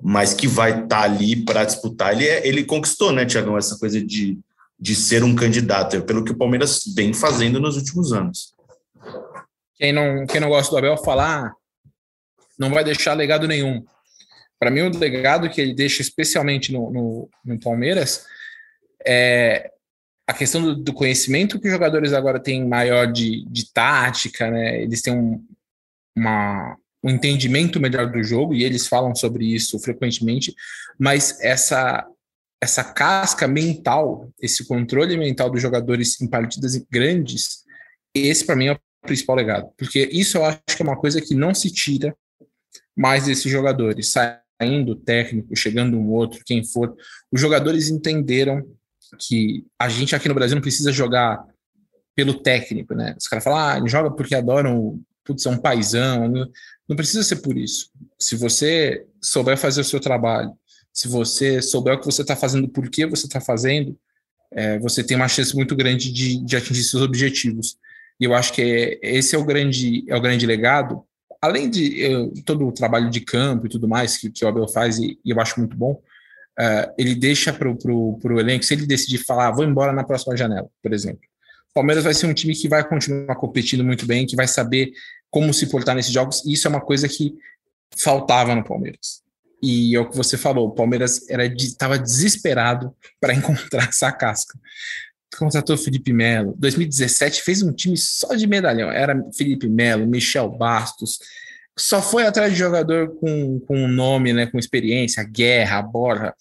Mas 0.00 0.34
que 0.34 0.46
vai 0.46 0.70
estar 0.70 0.86
tá 0.86 1.02
ali 1.02 1.34
para 1.34 1.64
disputar. 1.64 2.12
Ele, 2.12 2.28
é, 2.28 2.46
ele 2.46 2.62
conquistou, 2.62 3.10
né, 3.10 3.26
Tiagão, 3.26 3.58
essa 3.58 3.76
coisa 3.76 4.00
de, 4.00 4.38
de 4.78 4.94
ser 4.94 5.24
um 5.24 5.34
candidato, 5.34 6.00
pelo 6.02 6.22
que 6.22 6.30
o 6.30 6.38
Palmeiras 6.38 6.80
vem 6.94 7.12
fazendo 7.12 7.58
nos 7.58 7.76
últimos 7.76 8.12
anos. 8.12 8.53
Quem 9.76 9.92
não, 9.92 10.26
quem 10.26 10.40
não 10.40 10.48
gosta 10.48 10.70
do 10.70 10.78
Abel 10.78 10.96
falar, 10.96 11.54
não 12.58 12.70
vai 12.70 12.84
deixar 12.84 13.14
legado 13.14 13.48
nenhum. 13.48 13.84
Para 14.58 14.70
mim, 14.70 14.82
o 14.82 14.98
legado 14.98 15.50
que 15.50 15.60
ele 15.60 15.74
deixa, 15.74 16.00
especialmente 16.00 16.72
no, 16.72 16.90
no, 16.90 17.30
no 17.44 17.60
Palmeiras, 17.60 18.24
é, 19.04 19.70
a 20.26 20.32
questão 20.32 20.62
do, 20.62 20.76
do, 20.76 20.92
conhecimento 20.92 21.60
que 21.60 21.66
os 21.66 21.72
jogadores 21.72 22.12
agora 22.12 22.40
têm 22.40 22.66
maior 22.66 23.10
de, 23.10 23.44
de 23.46 23.72
tática, 23.72 24.50
né? 24.50 24.80
Eles 24.80 25.02
têm 25.02 25.12
um, 25.12 25.44
uma, 26.16 26.78
um 27.02 27.10
entendimento 27.10 27.78
melhor 27.78 28.10
do 28.10 28.22
jogo 28.22 28.54
e 28.54 28.64
eles 28.64 28.86
falam 28.86 29.14
sobre 29.14 29.44
isso 29.44 29.78
frequentemente, 29.78 30.54
mas 30.98 31.38
essa 31.40 32.06
essa 32.62 32.82
casca 32.82 33.46
mental, 33.46 34.32
esse 34.40 34.66
controle 34.66 35.18
mental 35.18 35.50
dos 35.50 35.60
jogadores 35.60 36.18
em 36.22 36.26
partidas 36.26 36.74
grandes, 36.90 37.62
esse 38.14 38.46
para 38.46 38.56
mim 38.56 38.68
é 38.68 38.72
o 38.72 38.80
principal 39.04 39.36
legado, 39.36 39.70
porque 39.76 40.08
isso 40.12 40.38
eu 40.38 40.44
acho 40.44 40.60
que 40.76 40.82
é 40.82 40.84
uma 40.84 40.98
coisa 40.98 41.20
que 41.20 41.34
não 41.34 41.54
se 41.54 41.70
tira 41.70 42.16
mais 42.96 43.26
desses 43.26 43.50
jogadores, 43.50 44.12
saindo 44.12 44.94
técnico, 44.94 45.54
chegando 45.56 45.98
um 45.98 46.10
outro, 46.10 46.42
quem 46.44 46.64
for, 46.64 46.94
os 47.30 47.40
jogadores 47.40 47.88
entenderam 47.88 48.64
que 49.18 49.64
a 49.78 49.88
gente 49.88 50.14
aqui 50.14 50.28
no 50.28 50.34
Brasil 50.34 50.54
não 50.54 50.62
precisa 50.62 50.92
jogar 50.92 51.44
pelo 52.14 52.34
técnico, 52.34 52.94
né? 52.94 53.14
Os 53.18 53.26
caras 53.26 53.44
falam, 53.44 53.58
ah, 53.58 53.88
joga 53.88 54.10
porque 54.10 54.34
adoram, 54.34 55.00
putz, 55.24 55.44
é 55.46 55.50
um 55.50 55.58
paizão. 55.58 56.28
Não, 56.88 56.96
precisa 56.96 57.22
ser 57.22 57.36
por 57.36 57.56
isso. 57.56 57.90
Se 58.18 58.36
você 58.36 59.04
souber 59.20 59.56
fazer 59.56 59.80
o 59.80 59.84
seu 59.84 59.98
trabalho, 59.98 60.52
se 60.92 61.08
você 61.08 61.60
souber 61.60 61.94
o 61.94 61.98
que 61.98 62.06
você 62.06 62.22
está 62.22 62.36
fazendo, 62.36 62.68
por 62.68 62.88
que 62.88 63.04
você 63.06 63.26
está 63.26 63.40
fazendo, 63.40 63.98
é, 64.52 64.78
você 64.78 65.02
tem 65.02 65.16
uma 65.16 65.28
chance 65.28 65.54
muito 65.56 65.74
grande 65.74 66.12
de, 66.12 66.44
de 66.44 66.56
atingir 66.56 66.84
seus 66.84 67.02
objetivos. 67.02 67.76
E 68.20 68.24
eu 68.24 68.34
acho 68.34 68.52
que 68.52 68.62
é, 68.62 68.98
esse 69.02 69.34
é 69.34 69.38
o 69.38 69.44
grande 69.44 70.04
é 70.08 70.16
o 70.16 70.20
grande 70.20 70.46
legado. 70.46 71.04
Além 71.40 71.68
de 71.68 72.00
eu, 72.00 72.32
todo 72.44 72.66
o 72.66 72.72
trabalho 72.72 73.10
de 73.10 73.20
campo 73.20 73.66
e 73.66 73.68
tudo 73.68 73.86
mais 73.86 74.16
que, 74.16 74.30
que 74.30 74.44
o 74.44 74.48
Abel 74.48 74.68
faz, 74.68 74.98
e, 74.98 75.18
e 75.24 75.30
eu 75.30 75.40
acho 75.40 75.60
muito 75.60 75.76
bom, 75.76 75.92
uh, 76.58 76.92
ele 76.96 77.14
deixa 77.14 77.52
para 77.52 77.68
o 77.68 78.40
elenco, 78.40 78.64
se 78.64 78.74
ele 78.74 78.86
decidir 78.86 79.18
falar, 79.18 79.48
ah, 79.48 79.50
vou 79.50 79.64
embora 79.64 79.92
na 79.92 80.04
próxima 80.04 80.36
janela, 80.36 80.68
por 80.82 80.92
exemplo. 80.92 81.22
O 81.70 81.74
Palmeiras 81.74 82.04
vai 82.04 82.14
ser 82.14 82.26
um 82.26 82.34
time 82.34 82.54
que 82.54 82.68
vai 82.68 82.86
continuar 82.88 83.34
competindo 83.36 83.84
muito 83.84 84.06
bem, 84.06 84.26
que 84.26 84.36
vai 84.36 84.46
saber 84.46 84.92
como 85.28 85.52
se 85.52 85.66
portar 85.66 85.94
nesses 85.94 86.12
jogos, 86.12 86.44
e 86.46 86.52
isso 86.52 86.66
é 86.66 86.70
uma 86.70 86.80
coisa 86.80 87.08
que 87.08 87.34
faltava 87.96 88.54
no 88.54 88.64
Palmeiras. 88.64 89.22
E 89.62 89.96
é 89.96 90.00
o 90.00 90.08
que 90.08 90.16
você 90.16 90.36
falou, 90.36 90.68
o 90.68 90.74
Palmeiras 90.74 91.28
estava 91.28 91.98
de, 91.98 92.04
desesperado 92.04 92.94
para 93.20 93.32
encontrar 93.34 93.88
essa 93.88 94.12
casca. 94.12 94.58
Contratou 95.36 95.76
Felipe 95.76 96.12
Melo. 96.12 96.54
2017 96.58 97.42
fez 97.42 97.62
um 97.62 97.72
time 97.72 97.96
só 97.96 98.34
de 98.34 98.46
medalhão. 98.46 98.90
Era 98.90 99.20
Felipe 99.36 99.68
Melo, 99.68 100.06
Michel 100.06 100.48
Bastos, 100.48 101.18
só 101.76 102.00
foi 102.00 102.24
atrás 102.24 102.52
de 102.52 102.58
jogador 102.58 103.16
com, 103.16 103.58
com 103.60 103.88
nome, 103.88 104.32
né, 104.32 104.46
com 104.46 104.58
experiência, 104.58 105.24
Guerra, 105.24 105.82
Borra, 105.82 106.34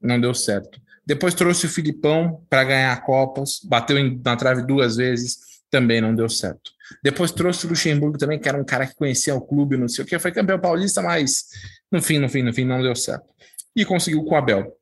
não 0.00 0.20
deu 0.20 0.32
certo. 0.32 0.80
Depois 1.04 1.34
trouxe 1.34 1.66
o 1.66 1.68
Filipão 1.68 2.44
para 2.48 2.64
ganhar 2.64 3.02
Copas, 3.02 3.60
bateu 3.64 3.98
em, 3.98 4.20
na 4.24 4.36
trave 4.36 4.62
duas 4.62 4.96
vezes, 4.96 5.38
também 5.70 6.00
não 6.00 6.14
deu 6.14 6.28
certo. 6.28 6.70
Depois 7.02 7.32
trouxe 7.32 7.66
o 7.66 7.68
Luxemburgo 7.68 8.16
também, 8.16 8.38
que 8.38 8.48
era 8.48 8.60
um 8.60 8.64
cara 8.64 8.86
que 8.86 8.94
conhecia 8.94 9.34
o 9.34 9.40
clube, 9.40 9.76
não 9.76 9.88
sei 9.88 10.04
o 10.04 10.06
que, 10.06 10.18
foi 10.18 10.30
campeão 10.30 10.58
paulista, 10.58 11.02
mas 11.02 11.46
no 11.90 12.00
fim, 12.00 12.18
no 12.18 12.28
fim, 12.28 12.42
no 12.42 12.52
fim, 12.52 12.64
não 12.64 12.80
deu 12.80 12.94
certo. 12.94 13.26
E 13.74 13.84
conseguiu 13.84 14.24
com 14.24 14.34
o 14.34 14.38
Abel. 14.38 14.72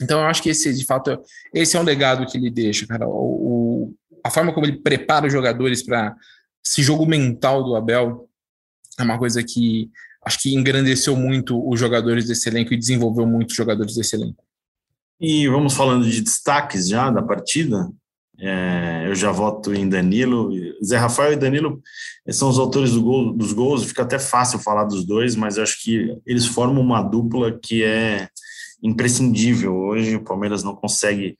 Então 0.00 0.20
eu 0.20 0.26
acho 0.26 0.42
que 0.42 0.50
esse, 0.50 0.72
de 0.72 0.84
fato, 0.84 1.18
esse 1.54 1.76
é 1.76 1.80
um 1.80 1.84
legado 1.84 2.26
que 2.26 2.36
ele 2.36 2.50
deixa, 2.50 2.86
cara. 2.86 3.06
O, 3.06 3.12
o 3.12 3.94
a 4.24 4.30
forma 4.30 4.52
como 4.52 4.66
ele 4.66 4.78
prepara 4.78 5.26
os 5.26 5.32
jogadores 5.32 5.82
para 5.82 6.14
esse 6.64 6.82
jogo 6.82 7.06
mental 7.06 7.64
do 7.64 7.74
Abel 7.74 8.28
é 8.98 9.02
uma 9.02 9.18
coisa 9.18 9.42
que 9.42 9.90
acho 10.24 10.38
que 10.40 10.54
engrandeceu 10.54 11.16
muito 11.16 11.66
os 11.68 11.80
jogadores 11.80 12.26
desse 12.26 12.48
elenco 12.48 12.74
e 12.74 12.78
desenvolveu 12.78 13.26
muito 13.26 13.50
os 13.50 13.56
jogadores 13.56 13.94
desse 13.94 14.14
elenco. 14.14 14.44
E 15.18 15.48
vamos 15.48 15.74
falando 15.74 16.08
de 16.08 16.20
destaques 16.20 16.88
já 16.88 17.10
da 17.10 17.22
partida. 17.22 17.90
É, 18.38 19.04
eu 19.06 19.14
já 19.14 19.30
voto 19.30 19.74
em 19.74 19.88
Danilo. 19.88 20.50
Zé 20.82 20.96
Rafael 20.96 21.34
e 21.34 21.36
Danilo 21.36 21.82
são 22.30 22.48
os 22.48 22.58
autores 22.58 22.92
do 22.92 23.02
gol, 23.02 23.32
dos 23.32 23.52
gols. 23.52 23.84
Fica 23.84 24.02
até 24.02 24.18
fácil 24.18 24.58
falar 24.58 24.84
dos 24.84 25.04
dois, 25.04 25.36
mas 25.36 25.58
acho 25.58 25.82
que 25.82 26.16
eles 26.26 26.46
formam 26.46 26.82
uma 26.82 27.02
dupla 27.02 27.58
que 27.58 27.84
é 27.84 28.28
imprescindível. 28.82 29.74
Hoje 29.74 30.16
o 30.16 30.24
Palmeiras 30.24 30.62
não 30.62 30.74
consegue, 30.74 31.36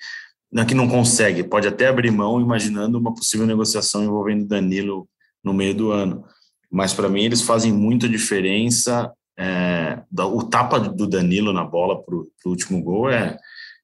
não 0.51 0.63
é 0.63 0.67
que 0.67 0.75
não 0.75 0.89
consegue, 0.89 1.43
pode 1.43 1.69
até 1.69 1.89
abrir 1.89 2.11
mão 2.11 2.41
imaginando 2.41 2.99
uma 2.99 3.15
possível 3.15 3.47
negociação 3.47 4.05
envolvendo 4.05 4.47
Danilo 4.47 5.09
no 5.43 5.55
meio 5.55 5.75
do 5.75 5.93
ano 5.93 6.25
mas 6.71 6.95
para 6.95 7.09
mim 7.09 7.25
eles 7.25 7.43
fazem 7.43 7.73
muita 7.73 8.09
diferença. 8.09 9.13
É, 9.37 10.01
o 10.17 10.43
tapa 10.45 10.79
do 10.79 11.07
Danilo 11.07 11.53
na 11.53 11.65
bola 11.65 12.01
para 12.01 12.15
o 12.15 12.29
último 12.47 12.81
gol 12.83 13.11
é, 13.11 13.37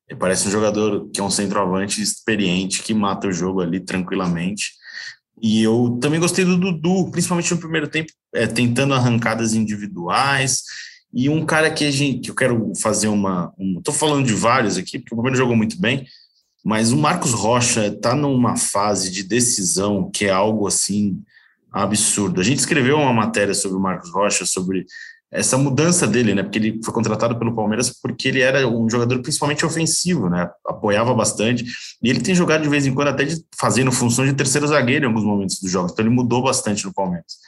é, 0.09 0.15
parece 0.15 0.47
um 0.47 0.51
jogador 0.51 1.09
que 1.13 1.21
é 1.21 1.25
um 1.25 1.31
centroavante 1.31 2.01
experiente 2.01 2.83
que 2.83 2.95
mata 2.95 3.27
o 3.27 3.33
jogo 3.33 3.61
ali 3.61 3.81
tranquilamente. 3.81 4.73
E 5.43 5.63
eu 5.63 5.99
também 6.01 6.21
gostei 6.21 6.45
do 6.45 6.57
Dudu, 6.57 7.11
principalmente 7.11 7.53
no 7.53 7.61
primeiro 7.61 7.89
tempo, 7.89 8.11
é, 8.35 8.47
tentando 8.47 8.95
arrancadas 8.95 9.53
individuais. 9.53 10.63
E 11.19 11.31
um 11.31 11.47
cara 11.47 11.71
que, 11.71 11.83
a 11.83 11.91
gente, 11.91 12.21
que 12.21 12.31
eu 12.31 12.35
quero 12.35 12.73
fazer 12.79 13.09
uma. 13.09 13.51
Estou 13.79 13.95
falando 13.95 14.27
de 14.27 14.35
vários 14.35 14.77
aqui, 14.77 14.99
porque 14.99 15.15
o 15.15 15.17
primeiro 15.17 15.39
jogou 15.39 15.57
muito 15.57 15.81
bem, 15.81 16.07
mas 16.63 16.93
o 16.93 16.97
Marcos 16.99 17.33
Rocha 17.33 17.87
está 17.87 18.15
numa 18.15 18.55
fase 18.55 19.11
de 19.11 19.23
decisão 19.23 20.11
que 20.13 20.27
é 20.27 20.31
algo 20.31 20.67
assim 20.67 21.23
absurdo. 21.73 22.39
A 22.39 22.45
gente 22.45 22.59
escreveu 22.59 22.99
uma 22.99 23.15
matéria 23.15 23.55
sobre 23.55 23.79
o 23.79 23.81
Marcos 23.81 24.11
Rocha, 24.13 24.45
sobre 24.45 24.85
essa 25.33 25.57
mudança 25.57 26.07
dele, 26.07 26.35
né? 26.35 26.43
Porque 26.43 26.59
ele 26.59 26.81
foi 26.85 26.93
contratado 26.93 27.39
pelo 27.39 27.55
Palmeiras 27.55 27.89
porque 27.89 28.29
ele 28.29 28.43
era 28.43 28.69
um 28.69 28.89
jogador 28.91 29.23
principalmente 29.23 29.65
ofensivo, 29.65 30.29
né? 30.29 30.51
Apoiava 30.67 31.15
bastante. 31.15 31.65
E 32.03 32.11
ele 32.11 32.21
tem 32.21 32.35
jogado 32.35 32.61
de 32.61 32.69
vez 32.69 32.85
em 32.85 32.93
quando 32.93 33.09
até 33.09 33.25
de, 33.25 33.43
fazendo 33.59 33.91
função 33.91 34.27
de 34.27 34.35
terceiro 34.35 34.67
zagueiro 34.67 35.07
em 35.07 35.09
alguns 35.09 35.25
momentos 35.25 35.61
dos 35.61 35.71
jogos. 35.71 35.93
Então 35.93 36.05
ele 36.05 36.15
mudou 36.15 36.43
bastante 36.43 36.85
no 36.85 36.93
Palmeiras. 36.93 37.39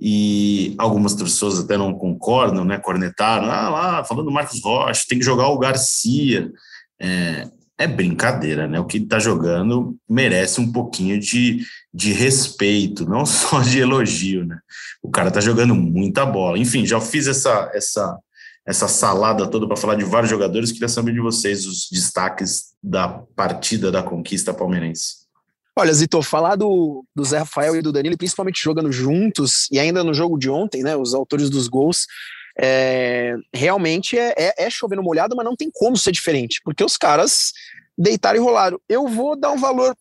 E 0.00 0.74
algumas 0.78 1.14
pessoas 1.14 1.58
até 1.58 1.76
não 1.76 1.92
concordam, 1.92 2.64
né? 2.64 2.78
Cornetaram, 2.78 3.50
ah 3.50 3.68
lá, 3.68 4.04
falando 4.04 4.26
do 4.26 4.32
Marcos 4.32 4.62
Rocha, 4.62 5.04
tem 5.06 5.18
que 5.18 5.24
jogar 5.24 5.48
o 5.48 5.58
Garcia. 5.58 6.50
É, 6.98 7.48
é 7.80 7.86
brincadeira, 7.86 8.66
né? 8.66 8.80
O 8.80 8.84
que 8.84 8.96
ele 8.96 9.06
tá 9.06 9.18
jogando 9.18 9.96
merece 10.08 10.60
um 10.60 10.70
pouquinho 10.70 11.18
de, 11.18 11.64
de 11.92 12.12
respeito, 12.12 13.08
não 13.08 13.24
só 13.26 13.60
de 13.60 13.78
elogio, 13.78 14.44
né? 14.46 14.58
O 15.02 15.10
cara 15.10 15.30
tá 15.30 15.40
jogando 15.40 15.74
muita 15.74 16.24
bola. 16.24 16.58
Enfim, 16.58 16.86
já 16.86 17.00
fiz 17.00 17.26
essa, 17.26 17.70
essa, 17.74 18.18
essa 18.66 18.88
salada 18.88 19.46
toda 19.46 19.66
para 19.66 19.76
falar 19.76 19.96
de 19.96 20.04
vários 20.04 20.30
jogadores. 20.30 20.72
Queria 20.72 20.88
saber 20.88 21.12
de 21.12 21.20
vocês 21.20 21.66
os 21.66 21.88
destaques 21.90 22.74
da 22.82 23.08
partida 23.08 23.90
da 23.90 24.02
conquista 24.02 24.54
palmeirense. 24.54 25.19
Olha, 25.76 25.92
Zito, 25.92 26.20
falar 26.22 26.56
do, 26.56 27.04
do 27.14 27.24
Zé 27.24 27.38
Rafael 27.38 27.76
e 27.76 27.82
do 27.82 27.92
Danilo, 27.92 28.18
principalmente 28.18 28.62
jogando 28.62 28.90
juntos, 28.90 29.68
e 29.70 29.78
ainda 29.78 30.02
no 30.02 30.12
jogo 30.12 30.38
de 30.38 30.50
ontem, 30.50 30.82
né? 30.82 30.96
Os 30.96 31.14
autores 31.14 31.48
dos 31.48 31.68
gols, 31.68 32.06
é, 32.58 33.34
realmente 33.54 34.18
é, 34.18 34.34
é, 34.36 34.64
é 34.66 34.70
chovendo 34.70 35.02
molhado, 35.02 35.36
mas 35.36 35.44
não 35.44 35.56
tem 35.56 35.70
como 35.72 35.96
ser 35.96 36.12
diferente, 36.12 36.60
porque 36.64 36.84
os 36.84 36.96
caras 36.96 37.52
deitaram 37.96 38.38
e 38.38 38.42
rolaram. 38.42 38.80
Eu 38.88 39.06
vou 39.06 39.38
dar 39.38 39.52
um 39.52 39.58
valor 39.58 39.96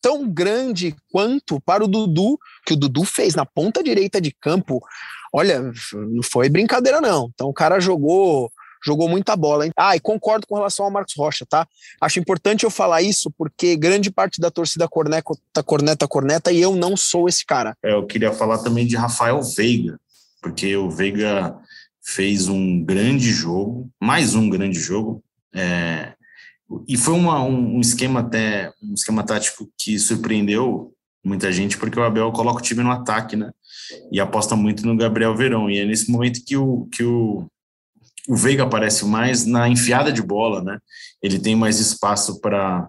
tão 0.00 0.28
grande 0.28 0.94
quanto 1.10 1.60
para 1.60 1.84
o 1.84 1.88
Dudu, 1.88 2.38
que 2.66 2.74
o 2.74 2.76
Dudu 2.76 3.04
fez 3.04 3.34
na 3.34 3.46
ponta 3.46 3.82
direita 3.82 4.20
de 4.20 4.32
campo. 4.32 4.80
Olha, 5.32 5.72
não 5.94 6.22
foi 6.22 6.48
brincadeira, 6.48 7.00
não. 7.00 7.30
Então 7.32 7.48
o 7.48 7.54
cara 7.54 7.80
jogou 7.80 8.52
jogou 8.84 9.08
muita 9.08 9.36
bola. 9.36 9.66
Hein? 9.66 9.72
Ah, 9.76 9.96
e 9.96 10.00
concordo 10.00 10.46
com 10.46 10.54
relação 10.54 10.84
ao 10.84 10.90
Marcos 10.90 11.14
Rocha, 11.16 11.46
tá? 11.48 11.66
Acho 12.00 12.18
importante 12.18 12.64
eu 12.64 12.70
falar 12.70 13.02
isso 13.02 13.30
porque 13.36 13.76
grande 13.76 14.10
parte 14.10 14.40
da 14.40 14.50
torcida 14.50 14.88
corneta, 14.88 15.62
corneta, 15.64 16.08
corneta, 16.08 16.52
e 16.52 16.60
eu 16.60 16.74
não 16.74 16.96
sou 16.96 17.28
esse 17.28 17.44
cara. 17.44 17.76
É, 17.82 17.92
eu 17.92 18.06
queria 18.06 18.32
falar 18.32 18.58
também 18.58 18.86
de 18.86 18.96
Rafael 18.96 19.40
Veiga, 19.42 19.98
porque 20.40 20.76
o 20.76 20.90
Veiga 20.90 21.56
fez 22.04 22.48
um 22.48 22.82
grande 22.84 23.30
jogo, 23.30 23.88
mais 24.00 24.34
um 24.34 24.48
grande 24.50 24.78
jogo, 24.78 25.22
é, 25.54 26.14
e 26.88 26.96
foi 26.96 27.14
uma, 27.14 27.42
um, 27.42 27.76
um, 27.76 27.80
esquema 27.80 28.20
até 28.20 28.72
um 28.82 28.94
esquema 28.94 29.22
tático 29.22 29.68
que 29.78 29.98
surpreendeu 29.98 30.92
muita 31.24 31.52
gente, 31.52 31.78
porque 31.78 31.98
o 31.98 32.02
Abel 32.02 32.32
coloca 32.32 32.58
o 32.58 32.62
time 32.62 32.82
no 32.82 32.90
ataque, 32.90 33.36
né? 33.36 33.50
E 34.10 34.18
aposta 34.18 34.56
muito 34.56 34.86
no 34.86 34.96
Gabriel 34.96 35.36
Verão. 35.36 35.70
E 35.70 35.78
é 35.78 35.84
nesse 35.84 36.10
momento 36.10 36.44
que 36.44 36.56
o, 36.56 36.88
que 36.90 37.04
o, 37.04 37.46
o 38.28 38.36
Veiga 38.36 38.62
aparece 38.62 39.04
mais 39.04 39.44
na 39.44 39.68
enfiada 39.68 40.12
de 40.12 40.22
bola, 40.22 40.62
né? 40.62 40.78
Ele 41.22 41.38
tem 41.38 41.56
mais 41.56 41.78
espaço 41.78 42.40
para 42.40 42.88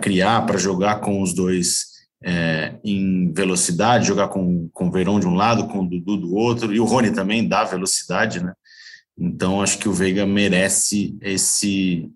criar, 0.00 0.44
para 0.46 0.58
jogar 0.58 1.00
com 1.00 1.22
os 1.22 1.34
dois 1.34 1.96
é, 2.22 2.74
em 2.84 3.32
velocidade, 3.32 4.06
jogar 4.06 4.28
com, 4.28 4.68
com 4.72 4.88
o 4.88 4.90
Verão 4.90 5.20
de 5.20 5.26
um 5.26 5.34
lado, 5.34 5.68
com 5.68 5.80
o 5.80 5.88
Dudu 5.88 6.16
do 6.16 6.34
outro, 6.34 6.74
e 6.74 6.80
o 6.80 6.84
Rony 6.84 7.10
também 7.12 7.46
dá 7.46 7.64
velocidade, 7.64 8.42
né? 8.42 8.52
Então, 9.18 9.62
acho 9.62 9.78
que 9.78 9.88
o 9.88 9.92
Veiga 9.92 10.26
merece 10.26 11.16
esse, 11.22 12.10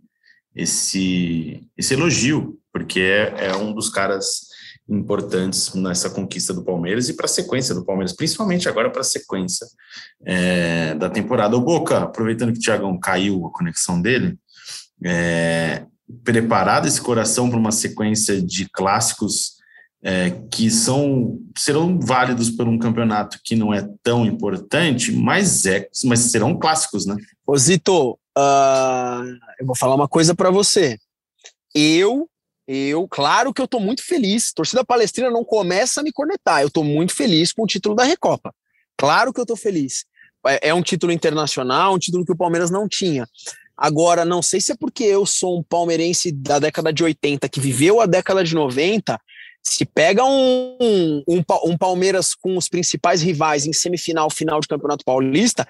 esse, 0.54 1.66
esse 1.76 1.94
elogio, 1.94 2.58
porque 2.72 3.00
é, 3.00 3.46
é 3.46 3.56
um 3.56 3.72
dos 3.72 3.88
caras 3.88 4.49
importantes 4.90 5.72
nessa 5.74 6.10
conquista 6.10 6.52
do 6.52 6.64
Palmeiras 6.64 7.08
e 7.08 7.14
para 7.14 7.26
a 7.26 7.28
sequência 7.28 7.74
do 7.74 7.84
Palmeiras, 7.84 8.14
principalmente 8.14 8.68
agora 8.68 8.90
para 8.90 9.02
a 9.02 9.04
sequência 9.04 9.66
é, 10.24 10.94
da 10.94 11.08
temporada. 11.08 11.56
O 11.56 11.60
Boca, 11.60 11.98
aproveitando 11.98 12.52
que 12.52 12.58
o 12.58 12.62
Thiagão 12.62 12.98
caiu 12.98 13.46
a 13.46 13.52
conexão 13.52 14.02
dele, 14.02 14.38
é, 15.04 15.86
preparado 16.24 16.86
esse 16.86 17.00
coração 17.00 17.48
para 17.48 17.58
uma 17.58 17.72
sequência 17.72 18.42
de 18.42 18.68
clássicos 18.68 19.60
é, 20.02 20.30
que 20.50 20.70
são 20.70 21.38
serão 21.56 21.98
válidos 21.98 22.50
por 22.50 22.66
um 22.66 22.78
campeonato 22.78 23.38
que 23.44 23.54
não 23.54 23.72
é 23.72 23.86
tão 24.02 24.24
importante, 24.24 25.12
mas 25.12 25.66
é, 25.66 25.88
mas 26.04 26.20
serão 26.20 26.58
clássicos, 26.58 27.06
né? 27.06 27.16
Ô 27.46 27.56
Zito, 27.56 28.12
uh, 28.36 29.22
eu 29.58 29.66
vou 29.66 29.76
falar 29.76 29.94
uma 29.94 30.08
coisa 30.08 30.34
para 30.34 30.50
você. 30.50 30.98
Eu, 31.74 32.28
eu, 32.72 33.08
claro 33.08 33.52
que 33.52 33.60
eu 33.60 33.66
tô 33.66 33.80
muito 33.80 34.04
feliz. 34.04 34.52
Torcida 34.52 34.84
palestrina 34.84 35.28
não 35.28 35.44
começa 35.44 36.00
a 36.00 36.04
me 36.04 36.12
cornetar. 36.12 36.62
Eu 36.62 36.70
tô 36.70 36.84
muito 36.84 37.12
feliz 37.12 37.52
com 37.52 37.64
o 37.64 37.66
título 37.66 37.96
da 37.96 38.04
Recopa. 38.04 38.54
Claro 38.96 39.32
que 39.32 39.40
eu 39.40 39.46
tô 39.46 39.56
feliz. 39.56 40.04
É, 40.46 40.68
é 40.68 40.74
um 40.74 40.80
título 40.80 41.10
internacional, 41.10 41.94
um 41.94 41.98
título 41.98 42.24
que 42.24 42.30
o 42.30 42.36
Palmeiras 42.36 42.70
não 42.70 42.88
tinha. 42.88 43.26
Agora, 43.76 44.24
não 44.24 44.40
sei 44.40 44.60
se 44.60 44.70
é 44.70 44.76
porque 44.78 45.02
eu 45.02 45.26
sou 45.26 45.58
um 45.58 45.62
palmeirense 45.64 46.30
da 46.30 46.60
década 46.60 46.92
de 46.92 47.02
80 47.02 47.48
que 47.48 47.58
viveu 47.58 48.00
a 48.00 48.06
década 48.06 48.44
de 48.44 48.54
90 48.54 49.20
se 49.62 49.84
pega 49.84 50.24
um, 50.24 50.76
um, 51.26 51.42
um, 51.64 51.76
Palmeiras 51.76 52.34
com 52.34 52.56
os 52.56 52.68
principais 52.68 53.20
rivais 53.20 53.66
em 53.66 53.72
semifinal, 53.72 54.30
final 54.30 54.60
de 54.60 54.68
Campeonato 54.68 55.04
Paulista, 55.04 55.68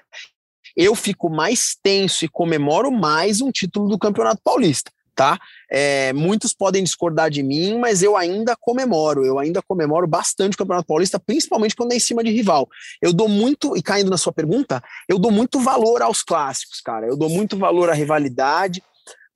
eu 0.77 0.95
fico 0.95 1.29
mais 1.29 1.75
tenso 1.81 2.23
e 2.23 2.29
comemoro 2.29 2.91
mais 2.91 3.41
um 3.41 3.51
título 3.51 3.89
do 3.89 3.97
Campeonato 3.97 4.41
Paulista, 4.43 4.91
tá? 5.21 5.37
É, 5.69 6.11
muitos 6.13 6.51
podem 6.51 6.83
discordar 6.83 7.29
de 7.29 7.43
mim, 7.43 7.77
mas 7.77 8.01
eu 8.01 8.17
ainda 8.17 8.55
comemoro, 8.59 9.23
eu 9.23 9.37
ainda 9.37 9.61
comemoro 9.61 10.07
bastante 10.07 10.55
o 10.55 10.57
Campeonato 10.57 10.87
Paulista, 10.87 11.19
principalmente 11.19 11.75
quando 11.75 11.91
é 11.91 11.95
em 11.95 11.99
cima 11.99 12.23
de 12.23 12.31
rival. 12.31 12.67
Eu 12.99 13.13
dou 13.13 13.29
muito, 13.29 13.77
e 13.77 13.83
caindo 13.83 14.09
na 14.09 14.17
sua 14.17 14.33
pergunta, 14.33 14.81
eu 15.07 15.19
dou 15.19 15.29
muito 15.29 15.59
valor 15.59 16.01
aos 16.01 16.23
clássicos, 16.23 16.81
cara. 16.81 17.05
Eu 17.05 17.15
dou 17.15 17.29
muito 17.29 17.55
valor 17.55 17.87
à 17.91 17.93
rivalidade 17.93 18.81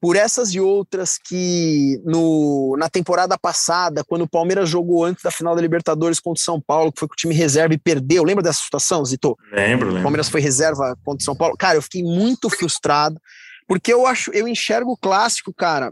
por 0.01 0.15
essas 0.15 0.55
e 0.55 0.59
outras 0.59 1.19
que 1.19 2.01
no, 2.03 2.75
na 2.79 2.89
temporada 2.89 3.37
passada, 3.37 4.03
quando 4.03 4.23
o 4.23 4.27
Palmeiras 4.27 4.67
jogou 4.67 5.05
antes 5.05 5.23
da 5.23 5.29
final 5.29 5.55
da 5.55 5.61
Libertadores 5.61 6.19
contra 6.19 6.41
o 6.41 6.43
São 6.43 6.59
Paulo, 6.59 6.91
que 6.91 6.99
foi 6.99 7.07
com 7.07 7.13
o 7.13 7.17
time 7.17 7.33
reserva 7.35 7.75
e 7.75 7.77
perdeu. 7.77 8.23
Lembra 8.23 8.43
dessa 8.43 8.63
situação, 8.63 9.05
Zito? 9.05 9.37
Lembro, 9.51 9.87
lembro. 9.87 9.99
O 9.99 10.01
Palmeiras 10.01 10.29
foi 10.29 10.41
reserva 10.41 10.97
contra 11.05 11.21
o 11.21 11.25
São 11.25 11.35
Paulo. 11.35 11.55
Cara, 11.55 11.77
eu 11.77 11.81
fiquei 11.83 12.01
muito 12.01 12.49
frustrado, 12.49 13.19
porque 13.67 13.91
eu 13.93 14.05
acho, 14.05 14.31
eu 14.31 14.47
enxergo 14.47 14.91
o 14.91 14.97
clássico, 14.97 15.53
cara, 15.53 15.91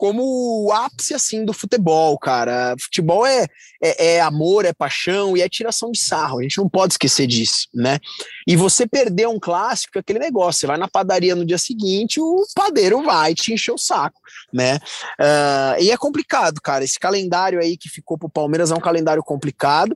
como 0.00 0.22
o 0.64 0.72
ápice 0.72 1.12
assim 1.12 1.44
do 1.44 1.52
futebol, 1.52 2.18
cara. 2.18 2.74
Futebol 2.80 3.26
é, 3.26 3.44
é, 3.82 4.14
é, 4.14 4.20
amor, 4.22 4.64
é 4.64 4.72
paixão 4.72 5.36
e 5.36 5.42
é 5.42 5.48
tiração 5.48 5.92
de 5.92 5.98
sarro. 5.98 6.38
A 6.38 6.42
gente 6.42 6.56
não 6.56 6.70
pode 6.70 6.94
esquecer 6.94 7.26
disso, 7.26 7.68
né? 7.74 7.98
E 8.46 8.56
você 8.56 8.86
perder 8.86 9.28
um 9.28 9.38
clássico 9.38 9.98
é 9.98 10.00
aquele 10.00 10.18
negócio. 10.18 10.60
Você 10.60 10.66
vai 10.66 10.78
na 10.78 10.88
padaria 10.88 11.36
no 11.36 11.44
dia 11.44 11.58
seguinte, 11.58 12.18
o 12.18 12.46
padeiro 12.54 13.02
vai 13.02 13.34
te 13.34 13.52
encher 13.52 13.72
o 13.72 13.78
saco, 13.78 14.18
né? 14.50 14.76
Uh, 15.20 15.82
e 15.82 15.90
é 15.90 15.96
complicado, 15.98 16.62
cara. 16.62 16.82
Esse 16.82 16.98
calendário 16.98 17.60
aí 17.60 17.76
que 17.76 17.90
ficou 17.90 18.16
pro 18.16 18.30
Palmeiras 18.30 18.70
é 18.70 18.74
um 18.74 18.80
calendário 18.80 19.22
complicado. 19.22 19.94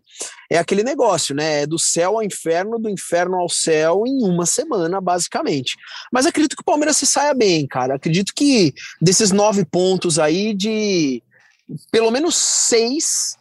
É 0.55 0.59
aquele 0.59 0.85
negócio, 0.85 1.35
né? 1.35 1.63
É 1.63 1.67
do 1.67 1.81
céu 1.81 2.15
ao 2.15 2.23
inferno, 2.23 2.79
do 2.79 2.89
inferno 2.89 3.35
ao 3.35 3.49
céu 3.49 4.05
em 4.07 4.23
uma 4.23 4.47
semana, 4.47 5.01
basicamente. 5.01 5.75
Mas 6.13 6.27
acredito 6.27 6.55
que 6.55 6.63
o 6.63 6.65
Palmeiras 6.65 6.97
se 6.97 7.07
saia 7.07 7.35
bem, 7.35 7.67
cara. 7.67 7.97
Acredito 7.97 8.33
que 8.33 8.73
desses 9.03 9.33
nove 9.33 9.65
pontos 9.65 10.17
aí 10.17 10.55
de 10.55 11.21
pelo 11.91 12.09
menos 12.13 12.37
seis. 12.37 13.37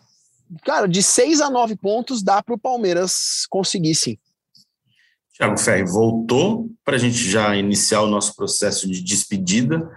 Cara, 0.66 0.88
de 0.88 1.04
seis 1.04 1.40
a 1.40 1.52
nove 1.52 1.76
pontos 1.76 2.24
dá 2.24 2.42
para 2.42 2.56
o 2.56 2.60
Palmeiras 2.60 3.46
conseguir 3.48 3.94
sim. 3.94 4.18
Thiago 5.38 5.60
Ferri 5.60 5.84
voltou 5.84 6.68
para 6.84 6.96
a 6.96 7.00
gente 7.00 7.30
já 7.30 7.56
iniciar 7.56 8.02
o 8.02 8.10
nosso 8.10 8.36
processo 8.36 8.90
de 8.90 9.04
despedida. 9.04 9.88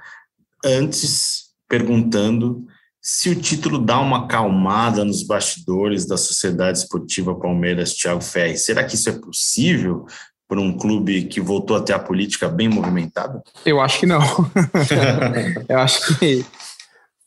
Antes, 0.63 1.47
perguntando 1.67 2.67
se 3.09 3.31
o 3.31 3.37
título 3.37 3.79
dá 3.79 4.01
uma 4.01 4.25
acalmada 4.25 5.05
nos 5.05 5.23
bastidores 5.23 6.07
da 6.07 6.17
Sociedade 6.17 6.79
Esportiva 6.79 7.39
Palmeiras, 7.39 7.95
Thiago 7.95 8.21
Ferri. 8.21 8.59
Será 8.59 8.83
que 8.83 8.97
isso 8.97 9.09
é 9.09 9.13
possível? 9.13 10.07
por 10.49 10.61
um 10.61 10.77
clube 10.79 11.25
que 11.25 11.41
voltou 11.41 11.77
a 11.77 11.83
ter 11.83 11.93
a 11.93 11.99
política 11.99 12.49
bem 12.49 12.69
movimentada? 12.69 13.43
Eu 13.65 13.81
acho 13.81 13.99
que 13.99 14.07
não. 14.07 14.21
eu 15.69 15.79
acho 15.81 16.17
que 16.21 16.47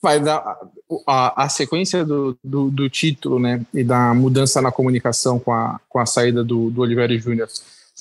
vai 0.02 0.22
dar 0.22 0.58
a, 1.06 1.44
a 1.44 1.50
sequência 1.50 2.06
do, 2.06 2.38
do, 2.42 2.72
do, 2.72 2.90
título, 2.90 3.38
né, 3.38 3.62
e 3.74 3.84
da 3.84 4.14
mudança 4.14 4.62
na 4.62 4.72
comunicação 4.72 5.38
com 5.38 5.52
a, 5.52 5.82
com 5.90 6.00
a 6.00 6.06
saída 6.06 6.46
do, 6.46 6.70
do 6.70 6.80
Oliveira 6.80 7.18
Júnior, 7.20 7.50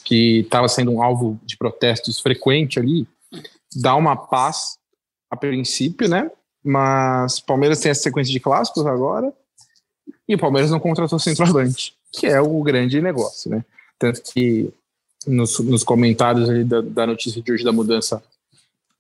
que 0.05 0.43
estava 0.43 0.69
sendo 0.69 0.93
um 0.93 1.03
alvo 1.03 1.37
de 1.45 1.57
protestos 1.57 2.21
frequente 2.21 2.79
ali, 2.79 3.05
dá 3.75 3.97
uma 3.97 4.15
paz 4.15 4.79
a 5.29 5.37
princípio, 5.37 6.09
né? 6.09 6.31
Mas 6.65 7.41
Palmeiras 7.41 7.81
tem 7.81 7.91
essa 7.91 8.03
sequência 8.03 8.33
de 8.33 8.41
clássicos 8.41 8.87
agora 8.87 9.33
e 10.29 10.35
o 10.35 10.39
Palmeiras 10.39 10.71
não 10.71 10.81
contratou 10.81 11.19
centroavante, 11.19 11.95
que 12.13 12.27
é 12.27 12.41
o 12.41 12.63
grande 12.63 13.01
negócio, 13.01 13.51
né? 13.51 13.65
Tanto 13.99 14.23
que 14.23 14.73
nos, 15.27 15.59
nos 15.61 15.83
comentários 15.83 16.67
da, 16.67 16.81
da, 16.81 17.07
notícia 17.07 17.43
de 17.43 17.53
hoje 17.53 17.65
da 17.65 17.73
mudança 17.73 18.23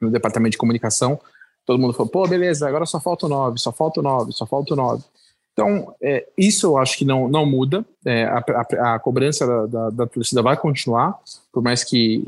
no 0.00 0.10
departamento 0.10 0.52
de 0.52 0.58
comunicação, 0.58 1.20
todo 1.66 1.78
mundo 1.78 1.92
falou, 1.92 2.10
pô, 2.10 2.26
beleza, 2.26 2.66
agora 2.66 2.86
só 2.86 3.00
falta 3.00 3.26
o 3.26 3.28
9, 3.28 3.58
só 3.58 3.72
falta 3.72 4.00
o 4.00 4.02
9, 4.02 4.32
só 4.32 4.46
falta 4.46 4.74
o 4.74 4.76
9. 4.76 5.04
Então, 5.52 5.94
é, 6.00 6.26
isso 6.38 6.66
eu 6.66 6.78
acho 6.78 6.96
que 6.96 7.04
não, 7.04 7.28
não 7.28 7.44
muda, 7.44 7.84
é, 8.04 8.24
a, 8.24 8.38
a, 8.38 8.94
a, 8.94 8.98
cobrança 8.98 9.46
da, 9.46 9.66
da, 9.66 9.90
da, 9.90 10.06
torcida 10.06 10.40
vai 10.40 10.56
continuar, 10.56 11.18
por 11.52 11.62
mais 11.62 11.82
que 11.82 12.24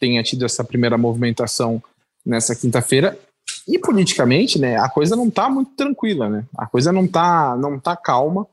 tenha 0.00 0.22
tido 0.22 0.44
essa 0.44 0.64
primeira 0.64 0.96
movimentação 0.96 1.82
nessa 2.24 2.56
quinta-feira, 2.56 3.18
e 3.66 3.78
politicamente, 3.78 4.58
né, 4.58 4.76
a 4.76 4.88
coisa 4.88 5.16
não 5.16 5.28
está 5.28 5.48
muito 5.48 5.72
tranquila, 5.72 6.28
né, 6.28 6.44
a 6.56 6.66
coisa 6.66 6.92
não 6.92 7.04
está 7.04 7.56
não 7.56 7.78
tá 7.78 7.96
calma, 7.96 8.46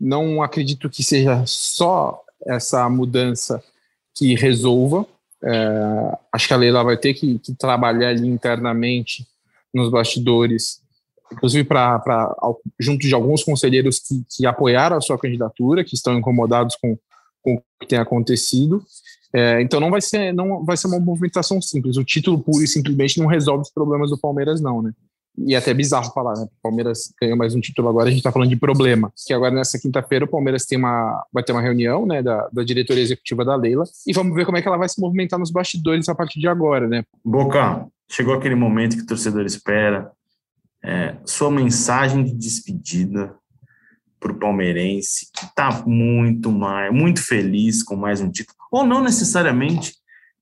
não 0.00 0.42
acredito 0.42 0.90
que 0.90 1.02
seja 1.02 1.42
só 1.46 2.22
essa 2.46 2.88
mudança 2.88 3.62
que 4.14 4.34
resolva. 4.34 5.06
É, 5.42 6.18
acho 6.32 6.48
que 6.48 6.54
a 6.54 6.56
Leila 6.56 6.82
vai 6.82 6.96
ter 6.96 7.14
que, 7.14 7.38
que 7.38 7.54
trabalhar 7.54 8.08
ali 8.08 8.26
internamente 8.26 9.26
nos 9.72 9.90
bastidores, 9.90 10.80
inclusive 11.32 11.64
para 11.64 12.02
junto 12.78 13.06
de 13.06 13.14
alguns 13.14 13.44
conselheiros 13.44 14.00
que, 14.00 14.24
que, 14.28 14.46
apoiaram 14.46 14.96
a 14.96 15.00
sua 15.00 15.18
candidatura, 15.18 15.84
que 15.84 15.94
estão 15.94 16.18
incomodados 16.18 16.76
com, 16.76 16.98
com 17.42 17.54
o 17.54 17.62
que 17.80 17.86
tem 17.86 17.98
acontecido. 17.98 18.84
É, 19.34 19.60
então 19.60 19.78
não 19.78 19.90
vai 19.90 20.00
ser 20.00 20.32
não 20.32 20.64
vai 20.64 20.76
ser 20.76 20.86
uma 20.86 20.98
movimentação 20.98 21.60
simples. 21.60 21.96
O 21.96 22.04
título 22.04 22.38
puro 22.38 22.62
e 22.62 22.66
simplesmente 22.66 23.18
não 23.18 23.26
resolve 23.26 23.62
os 23.62 23.70
problemas 23.70 24.10
do 24.10 24.18
Palmeiras, 24.18 24.60
não, 24.60 24.82
né? 24.82 24.92
E 25.46 25.54
é 25.54 25.58
até 25.58 25.72
bizarro 25.72 26.12
falar, 26.12 26.34
né? 26.34 26.44
O 26.44 26.62
Palmeiras 26.62 27.12
ganhou 27.20 27.36
mais 27.36 27.54
um 27.54 27.60
título 27.60 27.88
agora, 27.88 28.08
a 28.08 28.10
gente 28.10 28.18
está 28.18 28.32
falando 28.32 28.48
de 28.48 28.56
problema. 28.56 29.12
Que 29.24 29.32
agora 29.32 29.54
nessa 29.54 29.78
quinta-feira 29.78 30.24
o 30.24 30.28
Palmeiras 30.28 30.66
tem 30.66 30.76
uma, 30.76 31.24
vai 31.32 31.44
ter 31.44 31.52
uma 31.52 31.62
reunião, 31.62 32.04
né, 32.06 32.22
da, 32.22 32.48
da 32.52 32.64
diretoria 32.64 33.02
executiva 33.02 33.44
da 33.44 33.54
Leila, 33.54 33.84
e 34.06 34.12
vamos 34.12 34.34
ver 34.34 34.44
como 34.44 34.56
é 34.56 34.62
que 34.62 34.66
ela 34.66 34.76
vai 34.76 34.88
se 34.88 35.00
movimentar 35.00 35.38
nos 35.38 35.52
bastidores 35.52 36.08
a 36.08 36.14
partir 36.14 36.40
de 36.40 36.48
agora, 36.48 36.88
né? 36.88 37.04
Boca, 37.24 37.86
chegou 38.10 38.34
aquele 38.34 38.56
momento 38.56 38.96
que 38.96 39.02
o 39.02 39.06
torcedor 39.06 39.44
espera. 39.44 40.10
É, 40.82 41.16
sua 41.24 41.50
mensagem 41.50 42.24
de 42.24 42.32
despedida 42.32 43.34
para 44.18 44.32
o 44.32 44.38
palmeirense, 44.38 45.28
que 45.32 45.44
está 45.44 45.70
muito 45.86 46.50
mais, 46.50 46.92
muito 46.92 47.22
feliz 47.22 47.82
com 47.82 47.96
mais 47.96 48.20
um 48.20 48.30
título, 48.30 48.56
ou 48.70 48.84
não 48.84 49.02
necessariamente 49.02 49.94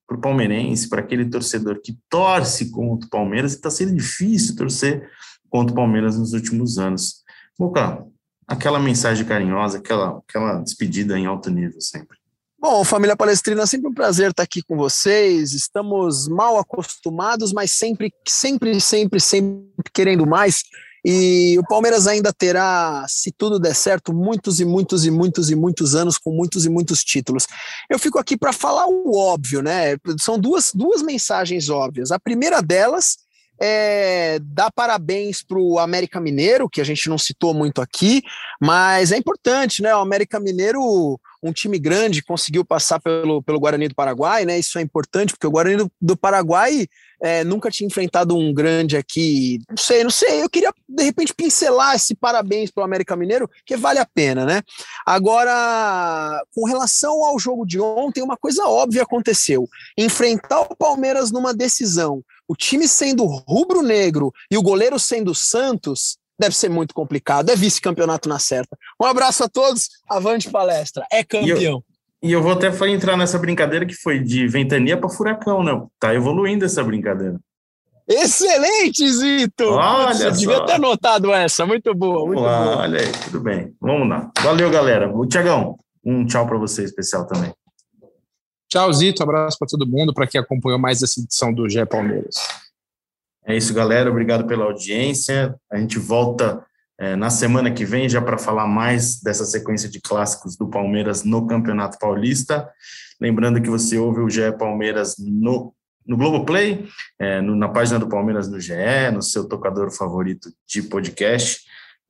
para 0.06 0.16
o 0.16 0.20
palmeirense, 0.20 0.88
para 0.88 1.00
aquele 1.00 1.28
torcedor 1.28 1.80
que 1.82 1.98
torce 2.08 2.70
contra 2.70 3.06
o 3.06 3.10
Palmeiras, 3.10 3.52
está 3.52 3.68
sendo 3.68 3.94
difícil 3.94 4.54
torcer 4.54 5.10
contra 5.50 5.72
o 5.72 5.76
Palmeiras 5.76 6.16
nos 6.16 6.32
últimos 6.32 6.78
anos. 6.78 7.24
Boca, 7.58 8.04
aquela 8.46 8.78
mensagem 8.78 9.26
carinhosa, 9.26 9.78
aquela, 9.78 10.18
aquela 10.18 10.60
despedida 10.60 11.18
em 11.18 11.26
alto 11.26 11.50
nível 11.50 11.80
sempre. 11.80 12.16
Bom, 12.58 12.84
família 12.84 13.16
palestrina, 13.16 13.66
sempre 13.66 13.88
um 13.88 13.94
prazer 13.94 14.30
estar 14.30 14.42
aqui 14.42 14.62
com 14.62 14.76
vocês. 14.76 15.52
Estamos 15.52 16.26
mal 16.26 16.58
acostumados, 16.58 17.52
mas 17.52 17.70
sempre, 17.70 18.12
sempre, 18.26 18.80
sempre, 18.80 19.20
sempre 19.20 19.90
querendo 19.92 20.26
mais. 20.26 20.62
E 21.08 21.56
o 21.56 21.62
Palmeiras 21.62 22.08
ainda 22.08 22.32
terá, 22.32 23.06
se 23.08 23.30
tudo 23.30 23.60
der 23.60 23.76
certo, 23.76 24.12
muitos 24.12 24.58
e 24.58 24.64
muitos 24.64 25.06
e 25.06 25.10
muitos 25.10 25.52
e 25.52 25.54
muitos 25.54 25.94
anos 25.94 26.18
com 26.18 26.32
muitos 26.32 26.66
e 26.66 26.68
muitos 26.68 27.04
títulos. 27.04 27.46
Eu 27.88 27.96
fico 27.96 28.18
aqui 28.18 28.36
para 28.36 28.52
falar 28.52 28.88
o 28.88 29.16
óbvio, 29.16 29.62
né? 29.62 29.96
São 30.20 30.36
duas, 30.36 30.72
duas 30.74 31.02
mensagens 31.02 31.68
óbvias. 31.68 32.10
A 32.10 32.18
primeira 32.18 32.60
delas 32.60 33.18
é 33.60 34.40
dar 34.42 34.72
parabéns 34.72 35.44
para 35.44 35.60
o 35.60 35.78
América 35.78 36.20
Mineiro, 36.20 36.68
que 36.68 36.80
a 36.80 36.84
gente 36.84 37.08
não 37.08 37.16
citou 37.16 37.54
muito 37.54 37.80
aqui, 37.80 38.20
mas 38.60 39.12
é 39.12 39.16
importante, 39.16 39.82
né? 39.82 39.94
O 39.94 40.00
América 40.00 40.40
Mineiro 40.40 41.18
um 41.42 41.52
time 41.52 41.78
grande 41.78 42.22
conseguiu 42.22 42.64
passar 42.64 43.00
pelo, 43.00 43.42
pelo 43.42 43.60
Guarani 43.60 43.88
do 43.88 43.94
Paraguai, 43.94 44.44
né? 44.44 44.58
Isso 44.58 44.78
é 44.78 44.82
importante, 44.82 45.32
porque 45.32 45.46
o 45.46 45.50
Guarani 45.50 45.76
do, 45.76 45.92
do 46.00 46.16
Paraguai 46.16 46.88
é, 47.20 47.44
nunca 47.44 47.70
tinha 47.70 47.86
enfrentado 47.86 48.36
um 48.36 48.52
grande 48.52 48.96
aqui. 48.96 49.60
Não 49.68 49.76
sei, 49.76 50.02
não 50.02 50.10
sei. 50.10 50.42
Eu 50.42 50.50
queria, 50.50 50.72
de 50.88 51.02
repente, 51.02 51.34
pincelar 51.34 51.94
esse 51.94 52.14
parabéns 52.14 52.70
para 52.70 52.82
o 52.82 52.84
América 52.84 53.16
Mineiro, 53.16 53.48
que 53.64 53.76
vale 53.76 53.98
a 53.98 54.06
pena, 54.06 54.44
né? 54.44 54.62
Agora, 55.04 56.42
com 56.54 56.64
relação 56.66 57.24
ao 57.24 57.38
jogo 57.38 57.64
de 57.66 57.80
ontem, 57.80 58.22
uma 58.22 58.36
coisa 58.36 58.64
óbvia 58.66 59.02
aconteceu. 59.02 59.68
Enfrentar 59.96 60.60
o 60.60 60.76
Palmeiras 60.76 61.30
numa 61.30 61.54
decisão, 61.54 62.22
o 62.48 62.54
time 62.54 62.88
sendo 62.88 63.24
rubro-negro 63.24 64.32
e 64.50 64.56
o 64.56 64.62
goleiro 64.62 64.98
sendo 64.98 65.34
Santos, 65.34 66.18
deve 66.38 66.54
ser 66.54 66.68
muito 66.68 66.94
complicado. 66.94 67.50
É 67.50 67.56
vice-campeonato 67.56 68.28
na 68.28 68.38
certa. 68.38 68.76
Um 69.00 69.04
abraço 69.04 69.44
a 69.44 69.48
todos. 69.48 69.88
Avante 70.08 70.50
palestra. 70.50 71.06
É 71.10 71.24
campeão. 71.24 71.82
E 72.22 72.32
eu 72.32 72.42
vou 72.42 72.52
até 72.52 72.70
entrar 72.88 73.16
nessa 73.16 73.38
brincadeira 73.38 73.86
que 73.86 73.94
foi 73.94 74.18
de 74.18 74.48
ventania 74.48 74.96
para 74.96 75.08
furacão, 75.08 75.62
né? 75.62 75.72
Tá 76.00 76.14
evoluindo 76.14 76.64
essa 76.64 76.82
brincadeira. 76.82 77.38
Excelente, 78.08 79.08
Zito! 79.10 79.64
Olha 79.64 80.14
Você 80.14 80.30
devia 80.30 80.64
ter 80.64 80.74
anotado 80.74 81.32
essa. 81.32 81.66
Muito 81.66 81.92
boa, 81.92 82.24
muito 82.24 82.40
lá, 82.40 82.64
boa. 82.64 82.76
Olha 82.78 83.00
aí, 83.00 83.12
tudo 83.24 83.40
bem. 83.40 83.74
Vamos 83.80 84.08
lá. 84.08 84.30
Valeu, 84.42 84.70
galera. 84.70 85.12
O 85.12 85.26
Tiagão, 85.26 85.76
um 86.04 86.24
tchau 86.24 86.46
para 86.46 86.56
você 86.56 86.84
especial 86.84 87.26
também. 87.26 87.52
Tchau, 88.68 88.92
Zito. 88.92 89.22
Abraço 89.22 89.58
para 89.58 89.68
todo 89.68 89.86
mundo, 89.86 90.14
para 90.14 90.26
quem 90.26 90.40
acompanhou 90.40 90.78
mais 90.78 91.02
essa 91.02 91.20
edição 91.20 91.52
do 91.52 91.68
GE 91.68 91.84
Palmeiras. 91.86 92.36
É 93.46 93.56
isso, 93.56 93.72
galera. 93.72 94.10
Obrigado 94.10 94.46
pela 94.46 94.64
audiência. 94.64 95.54
A 95.70 95.78
gente 95.78 95.98
volta 95.98 96.64
é, 96.98 97.14
na 97.14 97.30
semana 97.30 97.70
que 97.70 97.84
vem 97.84 98.08
já 98.08 98.20
para 98.20 98.36
falar 98.36 98.66
mais 98.66 99.20
dessa 99.20 99.44
sequência 99.44 99.88
de 99.88 100.00
clássicos 100.00 100.56
do 100.56 100.68
Palmeiras 100.68 101.22
no 101.22 101.46
Campeonato 101.46 101.98
Paulista. 101.98 102.68
Lembrando 103.20 103.62
que 103.62 103.70
você 103.70 103.98
ouve 103.98 104.20
o 104.20 104.28
GE 104.28 104.50
Palmeiras 104.58 105.14
no, 105.18 105.72
no 106.04 106.16
Globoplay, 106.16 106.88
é, 107.20 107.40
no, 107.40 107.54
na 107.54 107.68
página 107.68 107.98
do 107.98 108.08
Palmeiras 108.08 108.48
no 108.48 108.58
GE, 108.58 109.10
no 109.12 109.22
seu 109.22 109.46
tocador 109.46 109.92
favorito 109.92 110.50
de 110.66 110.82
podcast. 110.82 111.60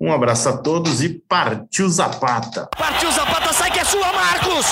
Um 0.01 0.13
abraço 0.13 0.49
a 0.49 0.57
todos 0.57 1.03
e 1.03 1.09
partiu 1.09 1.89
Zapata! 1.89 2.69
Partiu 2.77 3.11
Zapata, 3.11 3.53
sai 3.53 3.71
que 3.71 3.79
é 3.79 3.85
sua, 3.85 4.13
Marcos! 4.13 4.67